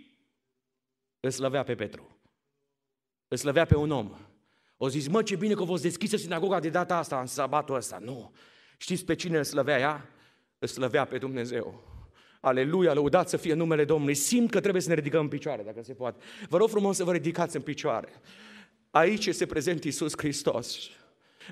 îl 1.20 1.30
slăvea 1.30 1.62
pe 1.62 1.74
Petru. 1.74 2.20
Îl 3.28 3.36
slăvea 3.36 3.64
pe 3.64 3.76
un 3.76 3.90
om. 3.90 4.16
O 4.76 4.88
zis, 4.88 5.08
mă, 5.08 5.22
ce 5.22 5.36
bine 5.36 5.54
că 5.54 5.62
a 5.62 5.66
fost 5.66 5.82
deschisă 5.82 6.16
sinagoga 6.16 6.60
de 6.60 6.68
data 6.68 6.96
asta, 6.96 7.20
în 7.20 7.26
sabatul 7.26 7.74
ăsta. 7.74 7.98
Nu. 8.00 8.32
Știți 8.76 9.04
pe 9.04 9.14
cine 9.14 9.36
îl 9.36 9.44
slăvea 9.44 9.78
ea? 9.78 10.10
Îl 10.58 10.68
slăvea 10.68 11.04
pe 11.04 11.18
Dumnezeu. 11.18 11.90
Aleluia, 12.40 12.92
lăudat 12.92 13.28
să 13.28 13.36
fie 13.36 13.54
numele 13.54 13.84
Domnului. 13.84 14.14
Simt 14.14 14.50
că 14.50 14.60
trebuie 14.60 14.82
să 14.82 14.88
ne 14.88 14.94
ridicăm 14.94 15.20
în 15.20 15.28
picioare, 15.28 15.62
dacă 15.62 15.82
se 15.82 15.94
poate. 15.94 16.22
Vă 16.48 16.56
rog 16.56 16.68
frumos 16.68 16.96
să 16.96 17.04
vă 17.04 17.12
ridicați 17.12 17.56
în 17.56 17.62
picioare. 17.62 18.08
Aici 18.92 19.28
este 19.28 19.46
prezent 19.46 19.84
Iisus 19.84 20.12
Hristos. 20.16 20.90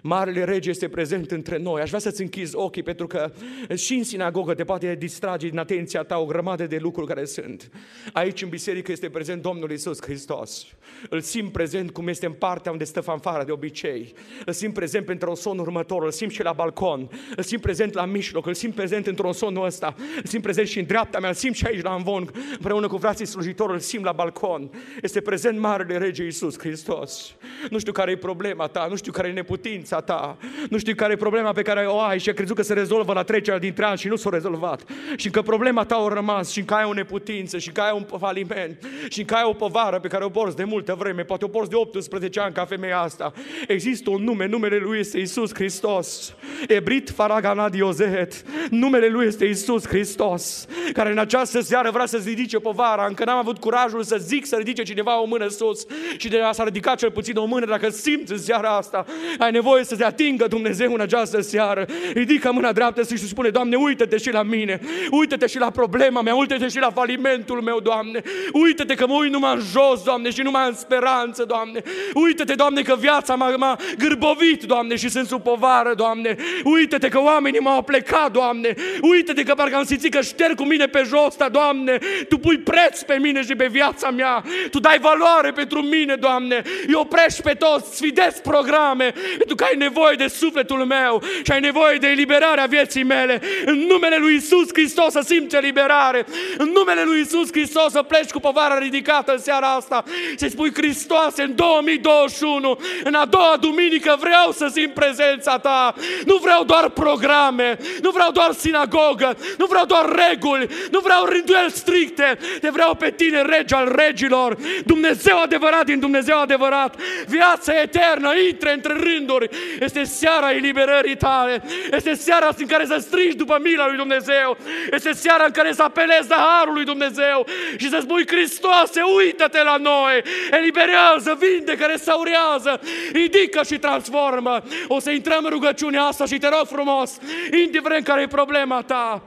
Marele 0.02 0.44
Rege 0.44 0.70
este 0.70 0.88
prezent 0.88 1.30
între 1.30 1.58
noi. 1.58 1.80
Aș 1.80 1.88
vrea 1.88 2.00
să-ți 2.00 2.22
închizi 2.22 2.56
ochii 2.56 2.82
pentru 2.82 3.06
că 3.06 3.32
și 3.74 3.94
în 3.94 4.04
sinagogă 4.04 4.54
te 4.54 4.64
poate 4.64 4.94
distrage 4.94 5.48
din 5.48 5.58
atenția 5.58 6.02
ta 6.02 6.18
o 6.18 6.24
grămadă 6.24 6.66
de 6.66 6.76
lucruri 6.80 7.06
care 7.06 7.24
sunt. 7.24 7.70
Aici 8.12 8.42
în 8.42 8.48
biserică 8.48 8.92
este 8.92 9.08
prezent 9.08 9.42
Domnul 9.42 9.70
Isus 9.70 10.02
Hristos. 10.02 10.66
Îl 11.10 11.20
simt 11.20 11.52
prezent 11.52 11.90
cum 11.90 12.08
este 12.08 12.26
în 12.26 12.32
partea 12.32 12.72
unde 12.72 12.84
stă 12.84 13.00
fanfara 13.00 13.44
de 13.44 13.52
obicei. 13.52 14.12
Îl 14.44 14.52
simt 14.52 14.74
prezent 14.74 15.04
pentru 15.04 15.28
un 15.28 15.36
son 15.36 15.58
următor, 15.58 16.04
îl 16.04 16.10
simt 16.10 16.32
și 16.32 16.42
la 16.42 16.52
balcon, 16.52 17.10
îl 17.36 17.42
simt 17.42 17.62
prezent 17.62 17.92
la 17.92 18.04
mijloc, 18.04 18.46
îl 18.46 18.54
simt 18.54 18.74
prezent 18.74 19.06
într-un 19.06 19.32
sonul 19.32 19.64
ăsta, 19.64 19.94
îl 20.16 20.24
simt 20.24 20.42
prezent 20.42 20.68
și 20.68 20.78
în 20.78 20.84
dreapta 20.84 21.18
mea, 21.18 21.28
îl 21.28 21.34
simt 21.34 21.54
și 21.54 21.66
aici 21.66 21.82
la 21.82 21.94
învon, 21.94 22.30
împreună 22.52 22.86
cu 22.86 22.96
frații 22.96 23.26
slujitori, 23.26 23.72
îl 23.72 23.78
simt 23.78 24.04
la 24.04 24.12
balcon. 24.12 24.70
Este 25.02 25.20
prezent 25.20 25.58
Marele 25.58 25.98
Rege 25.98 26.26
Isus 26.26 26.58
Hristos. 26.58 27.34
Nu 27.70 27.78
știu 27.78 27.92
care 27.92 28.10
e 28.10 28.16
problema 28.16 28.66
ta, 28.66 28.86
nu 28.90 28.96
știu 28.96 29.12
care 29.12 29.28
e 29.28 29.32
neputința, 29.32 29.77
credința 29.78 30.00
ta. 30.00 30.36
Nu 30.70 30.78
știu 30.78 30.94
care 30.94 31.12
e 31.12 31.16
problema 31.16 31.52
pe 31.52 31.62
care 31.62 31.86
o 31.86 32.00
ai 32.00 32.18
și 32.18 32.28
ai 32.28 32.34
crezut 32.34 32.56
că 32.56 32.62
se 32.62 32.72
rezolvă 32.72 33.12
la 33.12 33.22
trecerea 33.22 33.58
dintre 33.58 33.84
ani 33.84 33.98
și 33.98 34.08
nu 34.08 34.16
s-a 34.16 34.30
rezolvat. 34.30 34.82
Și 35.16 35.30
că 35.30 35.42
problema 35.42 35.84
ta 35.84 35.94
a 35.94 36.14
rămas 36.14 36.50
și 36.50 36.62
că 36.62 36.74
ai 36.74 36.84
o 36.84 36.92
neputință 36.92 37.58
și 37.58 37.70
că 37.70 37.80
ai 37.80 37.92
un 37.94 38.18
faliment 38.18 38.86
și 39.08 39.24
că 39.24 39.34
ai 39.34 39.42
o 39.44 39.52
povară 39.52 39.98
pe 39.98 40.08
care 40.08 40.24
o 40.24 40.28
porți 40.28 40.56
de 40.56 40.64
multă 40.64 40.94
vreme, 40.98 41.22
poate 41.22 41.44
o 41.44 41.48
porți 41.48 41.70
de 41.70 41.76
18 41.76 42.40
ani 42.40 42.54
ca 42.54 42.64
femeia 42.64 43.00
asta. 43.00 43.32
Există 43.68 44.10
un 44.10 44.24
nume, 44.24 44.46
numele 44.46 44.76
lui 44.76 44.98
este 44.98 45.18
Isus 45.18 45.54
Hristos. 45.54 46.34
Ebrit 46.68 47.10
Faragana 47.10 47.68
Diozet. 47.68 48.42
Numele 48.70 49.08
lui 49.08 49.26
este 49.26 49.44
Isus 49.44 49.86
Hristos, 49.86 50.66
care 50.92 51.10
în 51.10 51.18
această 51.18 51.60
seară 51.60 51.90
vrea 51.90 52.06
să-ți 52.06 52.28
ridice 52.28 52.58
povara. 52.58 53.06
Încă 53.06 53.24
n-am 53.24 53.38
avut 53.38 53.58
curajul 53.58 54.02
să 54.02 54.16
zic 54.16 54.46
să 54.46 54.56
ridice 54.56 54.82
cineva 54.82 55.20
o 55.20 55.26
mână 55.26 55.48
sus 55.48 55.86
și 56.16 56.28
de 56.28 56.40
a 56.40 56.52
s-a 56.52 56.64
ridicat 56.64 56.98
cel 56.98 57.10
puțin 57.10 57.36
o 57.36 57.44
mână 57.44 57.66
dacă 57.66 57.88
simți 57.88 58.32
în 58.32 58.38
seara 58.38 58.76
asta. 58.76 59.04
Ai 59.38 59.50
nevoie 59.50 59.67
nevoie 59.68 59.84
să 59.84 59.96
te 59.96 60.04
atingă 60.04 60.46
Dumnezeu 60.46 60.92
în 60.92 61.00
această 61.00 61.40
seară. 61.40 61.86
Ridică 62.12 62.52
mâna 62.52 62.72
dreaptă 62.72 63.02
și 63.02 63.28
spune, 63.28 63.48
Doamne, 63.48 63.76
uită-te 63.76 64.16
și 64.16 64.32
la 64.32 64.42
mine, 64.42 64.80
uită-te 65.10 65.46
și 65.46 65.58
la 65.58 65.70
problema 65.70 66.22
mea, 66.22 66.34
uită-te 66.34 66.68
și 66.68 66.78
la 66.78 66.90
falimentul 66.90 67.60
meu, 67.60 67.80
Doamne. 67.80 68.22
Uită-te 68.52 68.94
că 68.94 69.06
mă 69.06 69.14
uit 69.14 69.32
numai 69.32 69.54
în 69.54 69.60
jos, 69.60 70.02
Doamne, 70.02 70.30
și 70.30 70.40
numai 70.42 70.68
în 70.68 70.74
speranță, 70.74 71.44
Doamne. 71.44 71.82
Uită-te, 72.14 72.54
Doamne, 72.54 72.82
că 72.82 72.96
viața 72.98 73.34
m-a, 73.34 73.56
m-a 73.56 73.78
gârbovit, 73.98 74.62
Doamne, 74.62 74.96
și 74.96 75.08
sunt 75.08 75.26
sub 75.26 75.42
povară, 75.42 75.94
Doamne. 75.94 76.36
Uită-te 76.64 77.08
că 77.08 77.20
oamenii 77.20 77.60
m-au 77.60 77.82
plecat, 77.82 78.32
Doamne. 78.32 78.74
Uită-te 79.00 79.42
că 79.42 79.54
parcă 79.54 79.76
am 79.76 79.84
simțit 79.84 80.14
că 80.14 80.20
șterg 80.20 80.54
cu 80.54 80.64
mine 80.64 80.86
pe 80.86 81.02
jos, 81.06 81.34
ta, 81.34 81.48
Doamne. 81.48 81.98
Tu 82.28 82.38
pui 82.38 82.58
preț 82.58 83.02
pe 83.02 83.18
mine 83.20 83.42
și 83.42 83.54
pe 83.54 83.66
viața 83.66 84.10
mea. 84.10 84.44
Tu 84.70 84.78
dai 84.78 84.98
valoare 84.98 85.50
pentru 85.50 85.82
mine, 85.82 86.14
Doamne. 86.14 86.62
Eu 86.92 87.00
oprești 87.00 87.42
pe 87.42 87.52
toți, 87.52 87.96
sfidesc 87.96 88.42
programe, 88.42 89.14
pentru 89.38 89.56
că 89.58 89.64
ai 89.64 89.76
nevoie 89.76 90.16
de 90.16 90.26
sufletul 90.26 90.84
meu 90.84 91.22
și 91.42 91.52
ai 91.52 91.60
nevoie 91.60 91.96
de 91.96 92.06
eliberarea 92.06 92.64
vieții 92.64 93.02
mele. 93.02 93.40
În 93.64 93.78
numele 93.78 94.16
lui 94.16 94.34
Isus 94.34 94.68
Hristos 94.72 95.12
să 95.12 95.20
simți 95.24 95.56
eliberare. 95.56 96.26
În 96.58 96.70
numele 96.72 97.02
lui 97.02 97.20
Isus 97.20 97.48
Hristos 97.50 97.92
să 97.92 98.02
pleci 98.02 98.30
cu 98.30 98.40
povara 98.40 98.78
ridicată 98.78 99.32
în 99.32 99.38
seara 99.38 99.66
asta. 99.66 100.04
Să 100.36 100.46
spui 100.48 100.74
Hristos 100.74 101.36
în 101.36 101.54
2021, 101.54 102.78
în 103.04 103.14
a 103.14 103.24
doua 103.24 103.56
duminică 103.60 104.16
vreau 104.20 104.52
să 104.52 104.68
simt 104.72 104.94
prezența 104.94 105.58
ta. 105.58 105.94
Nu 106.24 106.36
vreau 106.36 106.64
doar 106.64 106.88
programe, 106.88 107.78
nu 108.02 108.10
vreau 108.10 108.30
doar 108.30 108.52
sinagogă, 108.52 109.36
nu 109.58 109.66
vreau 109.66 109.84
doar 109.84 110.04
reguli, 110.28 110.68
nu 110.90 110.98
vreau 110.98 111.24
rânduieli 111.24 111.70
stricte. 111.70 112.38
Te 112.60 112.68
vreau 112.70 112.94
pe 112.94 113.10
tine, 113.10 113.42
rege 113.42 113.74
al 113.74 113.92
regilor, 113.96 114.56
Dumnezeu 114.84 115.40
adevărat 115.40 115.84
din 115.84 116.00
Dumnezeu 116.00 116.40
adevărat, 116.40 116.94
viața 117.26 117.72
eternă, 117.80 118.30
intre 118.48 118.72
între 118.72 118.92
rânduri, 118.92 119.47
este 119.80 120.04
seara 120.04 120.52
eliberării 120.52 121.16
tale. 121.16 121.62
Este 121.90 122.14
seara 122.14 122.48
în 122.58 122.66
care 122.66 122.84
să 122.84 122.96
strigi 123.00 123.36
după 123.36 123.58
mila 123.62 123.86
lui 123.86 123.96
Dumnezeu. 123.96 124.56
Este 124.90 125.12
seara 125.12 125.44
în 125.44 125.50
care 125.50 125.72
să 125.72 125.82
apelezi 125.82 126.28
la 126.28 126.36
harul 126.36 126.74
lui 126.74 126.84
Dumnezeu 126.84 127.46
și 127.76 127.88
să 127.88 127.98
spui, 128.00 128.26
Hristoase, 128.26 129.00
uită-te 129.16 129.62
la 129.62 129.76
noi, 129.76 130.22
eliberează, 130.50 131.38
vindecă, 131.40 131.84
restaurează, 131.84 132.80
ridică 133.12 133.62
și 133.64 133.78
transformă. 133.78 134.62
O 134.88 135.00
să 135.00 135.10
intrăm 135.10 135.44
în 135.44 135.50
rugăciunea 135.50 136.02
asta 136.02 136.26
și 136.26 136.38
te 136.38 136.48
rog 136.48 136.66
frumos, 136.66 137.18
indiferent 137.62 138.04
care 138.04 138.22
e 138.22 138.26
problema 138.26 138.82
ta, 138.82 139.22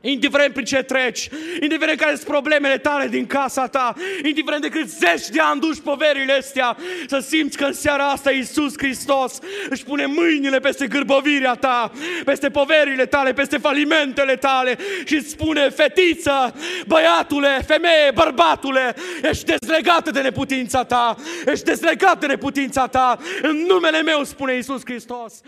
Indiferent 0.00 0.52
prin 0.52 0.64
ce 0.64 0.82
treci, 0.82 1.28
indiferent 1.60 1.98
care 1.98 2.14
sunt 2.14 2.26
problemele 2.26 2.78
tale 2.78 3.06
din 3.08 3.26
casa 3.26 3.66
ta, 3.66 3.94
indiferent 4.24 4.62
de 4.62 4.68
cât 4.68 4.88
zeci 4.88 5.28
de 5.28 5.40
ani 5.40 5.60
duci 5.60 5.80
poverile 5.80 6.32
astea, 6.32 6.76
să 7.06 7.18
simți 7.18 7.56
că 7.56 7.64
în 7.64 7.72
seara 7.72 8.08
asta 8.08 8.30
Iisus 8.30 8.74
Hristos 8.76 9.38
își 9.68 9.84
pune 9.84 10.06
mâinile 10.06 10.58
peste 10.58 10.86
gârbovirea 10.86 11.54
ta, 11.54 11.92
peste 12.24 12.48
poverile 12.48 13.06
tale, 13.06 13.32
peste 13.32 13.56
falimentele 13.56 14.36
tale 14.36 14.78
și 15.04 15.14
îți 15.14 15.28
spune, 15.28 15.68
fetiță, 15.68 16.54
băiatule, 16.86 17.64
femeie, 17.66 18.10
bărbatule, 18.14 18.94
ești 19.22 19.44
dezlegată 19.44 20.10
de 20.10 20.20
neputința 20.20 20.84
ta, 20.84 21.16
ești 21.46 21.64
dezlegată 21.64 22.18
de 22.20 22.26
neputința 22.26 22.86
ta, 22.86 23.18
în 23.42 23.56
numele 23.56 24.02
meu 24.02 24.24
spune 24.24 24.54
Iisus 24.54 24.80
Hristos. 24.84 25.40